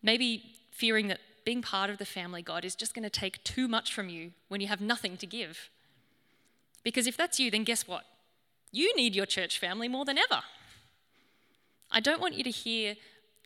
maybe 0.01 0.55
fearing 0.71 1.07
that 1.09 1.19
being 1.45 1.61
part 1.61 1.89
of 1.89 1.97
the 1.97 2.05
family 2.05 2.41
God 2.41 2.65
is 2.65 2.75
just 2.75 2.95
going 2.95 3.03
to 3.03 3.09
take 3.09 3.43
too 3.43 3.67
much 3.67 3.93
from 3.93 4.09
you 4.09 4.31
when 4.47 4.61
you 4.61 4.67
have 4.67 4.81
nothing 4.81 5.17
to 5.17 5.27
give. 5.27 5.69
Because 6.83 7.05
if 7.05 7.17
that's 7.17 7.39
you, 7.39 7.51
then 7.51 7.63
guess 7.63 7.87
what? 7.87 8.05
You 8.73 8.93
need 8.95 9.15
your 9.15 9.27
church 9.27 9.59
family 9.59 9.87
more 9.87 10.03
than 10.03 10.17
ever. 10.17 10.41
I 11.91 11.99
don't 11.99 12.19
want 12.19 12.33
you 12.33 12.43
to 12.43 12.49
hear 12.49 12.95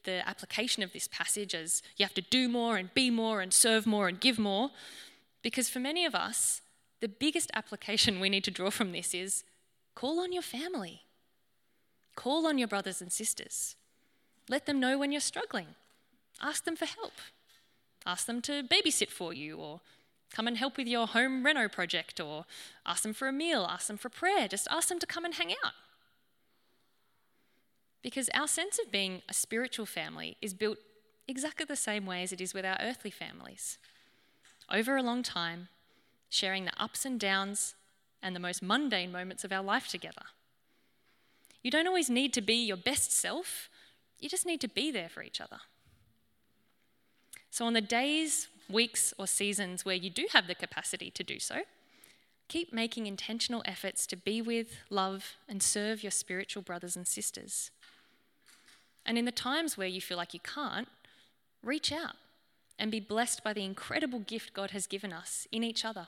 the 0.06 0.28
application 0.28 0.84
of 0.84 0.94
this 0.94 1.10
passage 1.10 1.54
as 1.54 1.84
you 1.98 2.06
have 2.06 2.14
to 2.14 2.22
do 2.22 2.48
more 2.48 2.78
and 2.78 2.94
be 2.94 3.10
more 3.10 3.42
and 3.42 3.54
serve 3.54 3.86
more 3.86 4.08
and 4.08 4.22
give 4.22 4.40
more, 4.40 4.72
because 5.44 5.70
for 5.70 5.80
many 5.80 6.06
of 6.06 6.16
us, 6.16 6.62
the 7.02 7.10
biggest 7.10 7.52
application 7.54 8.22
we 8.22 8.30
need 8.30 8.46
to 8.46 8.52
draw 8.52 8.70
from 8.70 8.94
this 8.94 9.14
is 9.14 9.44
call 9.96 10.22
on 10.22 10.32
your 10.32 10.42
family, 10.42 11.02
call 12.16 12.48
on 12.48 12.58
your 12.58 12.70
brothers 12.70 13.02
and 13.02 13.12
sisters. 13.12 13.76
Let 14.48 14.66
them 14.66 14.80
know 14.80 14.98
when 14.98 15.12
you're 15.12 15.20
struggling. 15.20 15.76
Ask 16.42 16.64
them 16.64 16.78
for 16.78 16.86
help. 16.86 17.14
Ask 18.06 18.28
them 18.28 18.42
to 18.44 18.64
babysit 18.64 19.10
for 19.10 19.34
you 19.34 19.58
or 19.58 19.82
come 20.32 20.48
and 20.48 20.58
help 20.58 20.78
with 20.78 20.88
your 20.88 21.08
home 21.08 21.46
reno 21.46 21.68
project 21.68 22.20
or 22.20 22.46
ask 22.86 23.04
them 23.04 23.14
for 23.14 23.28
a 23.28 23.34
meal, 23.34 23.68
ask 23.70 23.88
them 23.88 23.98
for 23.98 24.10
prayer. 24.10 24.48
Just 24.48 24.68
ask 24.70 24.90
them 24.90 25.00
to 25.00 25.06
come 25.06 25.26
and 25.26 25.36
hang 25.36 25.52
out. 25.66 25.74
Because 28.02 28.30
our 28.34 28.48
sense 28.48 28.80
of 28.80 28.92
being 28.92 29.22
a 29.28 29.34
spiritual 29.34 29.86
family 29.86 30.38
is 30.42 30.54
built 30.54 30.78
exactly 31.28 31.66
the 31.66 31.76
same 31.76 32.06
way 32.06 32.24
as 32.24 32.32
it 32.32 32.40
is 32.40 32.54
with 32.54 32.66
our 32.66 32.78
earthly 32.82 33.12
families. 33.12 33.78
Over 34.72 34.96
a 34.96 35.04
long 35.04 35.24
time, 35.24 35.70
sharing 36.30 36.66
the 36.66 36.82
ups 36.82 37.06
and 37.06 37.20
downs 37.20 37.76
and 38.22 38.36
the 38.36 38.40
most 38.40 38.62
mundane 38.62 39.12
moments 39.12 39.44
of 39.44 39.52
our 39.52 39.64
life 39.64 39.88
together. 39.88 40.24
You 41.64 41.72
don't 41.72 41.88
always 41.88 42.10
need 42.10 42.34
to 42.34 42.42
be 42.42 42.56
your 42.56 42.78
best 42.78 43.12
self, 43.12 43.70
you 44.20 44.30
just 44.30 44.46
need 44.46 44.62
to 44.62 44.68
be 44.68 44.92
there 44.92 45.10
for 45.10 45.22
each 45.22 45.42
other. 45.42 45.60
So, 47.50 47.66
on 47.66 47.74
the 47.74 47.82
days, 47.82 48.48
weeks, 48.70 49.14
or 49.18 49.28
seasons 49.28 49.86
where 49.86 49.96
you 49.96 50.10
do 50.10 50.28
have 50.34 50.48
the 50.48 50.56
capacity 50.56 51.10
to 51.12 51.24
do 51.24 51.40
so, 51.40 51.62
keep 52.48 52.74
making 52.74 53.08
intentional 53.08 53.62
efforts 53.66 54.08
to 54.08 54.16
be 54.16 54.42
with, 54.42 54.78
love, 54.90 55.36
and 55.48 55.62
serve 55.62 56.04
your 56.04 56.12
spiritual 56.12 56.62
brothers 56.62 56.96
and 56.96 57.08
sisters. 57.08 57.72
And 59.06 59.18
in 59.18 59.26
the 59.26 59.32
times 59.32 59.78
where 59.78 59.88
you 59.88 60.02
feel 60.02 60.18
like 60.18 60.34
you 60.34 60.40
can't, 60.40 60.88
reach 61.64 61.92
out 61.92 62.16
and 62.80 62.92
be 62.92 63.00
blessed 63.00 63.44
by 63.44 63.54
the 63.54 63.66
incredible 63.66 64.20
gift 64.20 64.54
God 64.54 64.72
has 64.72 64.88
given 64.88 65.12
us 65.12 65.48
in 65.52 65.64
each 65.64 65.84
other. 65.84 66.08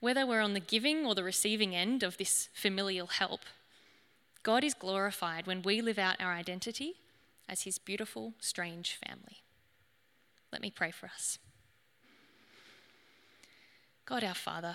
Whether 0.00 0.26
we're 0.26 0.40
on 0.40 0.54
the 0.54 0.60
giving 0.60 1.06
or 1.06 1.14
the 1.14 1.22
receiving 1.22 1.76
end 1.76 2.02
of 2.02 2.16
this 2.16 2.48
familial 2.54 3.06
help, 3.06 3.40
God 4.42 4.64
is 4.64 4.74
glorified 4.74 5.46
when 5.46 5.62
we 5.62 5.80
live 5.80 5.98
out 5.98 6.20
our 6.20 6.32
identity 6.32 6.94
as 7.48 7.62
His 7.62 7.78
beautiful, 7.78 8.34
strange 8.40 8.98
family. 9.06 9.41
Let 10.52 10.60
me 10.60 10.70
pray 10.70 10.90
for 10.90 11.06
us. 11.06 11.38
God, 14.04 14.22
our 14.22 14.34
Father, 14.34 14.74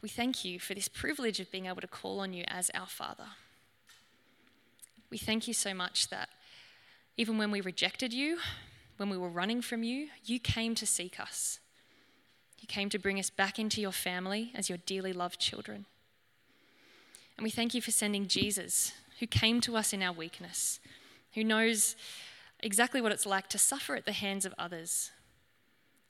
we 0.00 0.08
thank 0.08 0.44
you 0.44 0.58
for 0.58 0.74
this 0.74 0.88
privilege 0.88 1.38
of 1.38 1.52
being 1.52 1.66
able 1.66 1.80
to 1.80 1.86
call 1.86 2.18
on 2.20 2.32
you 2.32 2.44
as 2.48 2.70
our 2.74 2.88
Father. 2.88 3.26
We 5.10 5.18
thank 5.18 5.46
you 5.46 5.54
so 5.54 5.72
much 5.74 6.08
that 6.08 6.28
even 7.16 7.38
when 7.38 7.50
we 7.50 7.60
rejected 7.60 8.12
you, 8.12 8.38
when 8.96 9.10
we 9.10 9.18
were 9.18 9.28
running 9.28 9.62
from 9.62 9.82
you, 9.82 10.08
you 10.24 10.40
came 10.40 10.74
to 10.74 10.86
seek 10.86 11.20
us. 11.20 11.60
You 12.58 12.66
came 12.66 12.88
to 12.88 12.98
bring 12.98 13.18
us 13.18 13.30
back 13.30 13.58
into 13.58 13.80
your 13.80 13.92
family 13.92 14.52
as 14.54 14.68
your 14.68 14.78
dearly 14.78 15.12
loved 15.12 15.38
children. 15.38 15.86
And 17.36 17.44
we 17.44 17.50
thank 17.50 17.74
you 17.74 17.82
for 17.82 17.90
sending 17.90 18.26
Jesus, 18.26 18.92
who 19.20 19.26
came 19.26 19.60
to 19.62 19.76
us 19.76 19.92
in 19.92 20.02
our 20.02 20.12
weakness, 20.12 20.80
who 21.34 21.44
knows 21.44 21.96
exactly 22.62 23.00
what 23.00 23.12
it's 23.12 23.26
like 23.26 23.48
to 23.48 23.58
suffer 23.58 23.96
at 23.96 24.06
the 24.06 24.12
hands 24.12 24.44
of 24.44 24.54
others, 24.56 25.10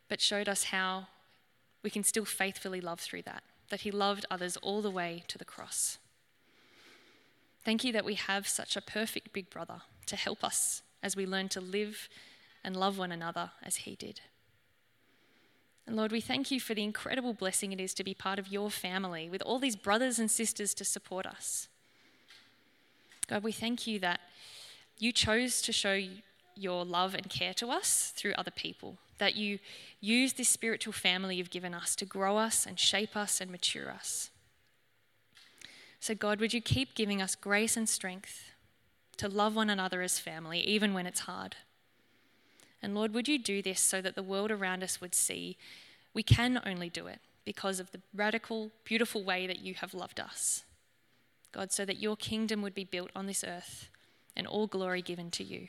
but 0.09 0.21
showed 0.21 0.49
us 0.49 0.65
how 0.65 1.07
we 1.83 1.91
can 1.91 2.05
still 2.05 2.25
faithfully 2.25 2.81
love 2.81 3.01
through 3.01 3.23
that, 3.23 3.43
that 3.71 3.81
he 3.81 3.91
loved 3.91 4.27
others 4.31 4.57
all 4.59 4.83
the 4.83 4.91
way 4.91 5.25
to 5.29 5.39
the 5.39 5.45
cross. 5.45 5.99
Thank 7.65 7.85
you 7.85 7.93
that 7.93 8.05
we 8.05 8.15
have 8.15 8.47
such 8.49 8.77
a 8.77 8.83
perfect 8.83 9.33
big 9.33 9.49
brother 9.49 9.83
to 10.07 10.17
help 10.17 10.45
us 10.45 10.83
as 11.03 11.17
we 11.17 11.27
learn 11.27 11.49
to 11.51 11.61
live 11.61 12.09
and 12.65 12.77
love 12.77 12.99
one 12.99 13.13
another 13.13 13.53
as 13.63 13.77
he 13.77 13.95
did. 13.95 14.21
And 15.87 15.97
Lord, 15.97 16.13
we 16.13 16.21
thank 16.21 16.51
you 16.51 16.61
for 16.61 16.75
the 16.75 16.85
incredible 16.85 17.35
blessing 17.35 17.73
it 17.73 17.81
is 17.81 17.95
to 17.95 18.05
be 18.05 18.15
part 18.15 18.39
of 18.39 18.49
your 18.49 18.71
family 18.71 19.29
with 19.29 19.43
all 19.43 19.59
these 19.59 19.77
brothers 19.77 20.19
and 20.19 20.31
sisters 20.31 20.75
to 20.75 20.85
support 20.85 21.27
us. 21.27 21.69
God, 23.29 23.43
we 23.43 23.53
thank 23.53 23.87
you 23.87 23.99
that 24.01 24.21
you 24.99 25.13
chose 25.13 25.61
to 25.63 25.73
show 25.73 25.99
your 26.57 26.85
love 26.85 27.15
and 27.15 27.29
care 27.29 27.55
to 27.55 27.71
us 27.71 28.13
through 28.17 28.35
other 28.37 28.51
people, 28.51 28.97
that 29.19 29.37
you 29.37 29.59
use 30.01 30.35
this 30.35 30.49
spiritual 30.49 30.93
family 30.93 31.37
you've 31.37 31.51
given 31.51 31.75
us 31.75 31.95
to 31.97 32.05
grow 32.05 32.37
us 32.37 32.67
and 32.67 32.79
shape 32.79 33.17
us 33.17 33.41
and 33.41 33.51
mature 33.51 33.91
us. 33.91 34.31
So, 36.01 36.15
God, 36.15 36.41
would 36.41 36.53
you 36.53 36.61
keep 36.61 36.95
giving 36.95 37.23
us 37.23 37.37
grace 37.37 37.77
and 37.77 37.89
strength 37.89 38.51
to 39.19 39.29
love 39.29 39.55
one 39.55 39.71
another 39.71 40.03
as 40.03 40.19
family, 40.19 40.61
even 40.61 40.95
when 40.95 41.07
it's 41.07 41.21
hard? 41.21 41.57
And 42.83 42.95
Lord, 42.95 43.15
would 43.15 43.29
you 43.29 43.39
do 43.39 43.63
this 43.63 43.81
so 43.81 44.01
that 44.01 44.17
the 44.17 44.23
world 44.23 44.51
around 44.51 44.83
us 44.83 45.01
would 45.01 45.15
see 45.15 45.57
we 46.13 46.25
can 46.25 46.61
only 46.67 46.91
do 46.91 47.07
it 47.07 47.21
because 47.45 47.79
of 47.79 47.93
the 47.93 48.01
radical, 48.15 48.73
beautiful 48.85 49.23
way 49.23 49.47
that 49.47 49.61
you 49.61 49.75
have 49.75 49.95
loved 49.95 50.19
us? 50.19 50.65
God, 51.53 51.71
so 51.71 51.85
that 51.85 52.01
your 52.01 52.17
kingdom 52.17 52.63
would 52.63 52.75
be 52.75 52.85
built 52.85 53.11
on 53.15 53.27
this 53.27 53.45
earth 53.47 53.89
and 54.35 54.47
all 54.47 54.67
glory 54.67 55.03
given 55.03 55.31
to 55.33 55.45
you. 55.45 55.69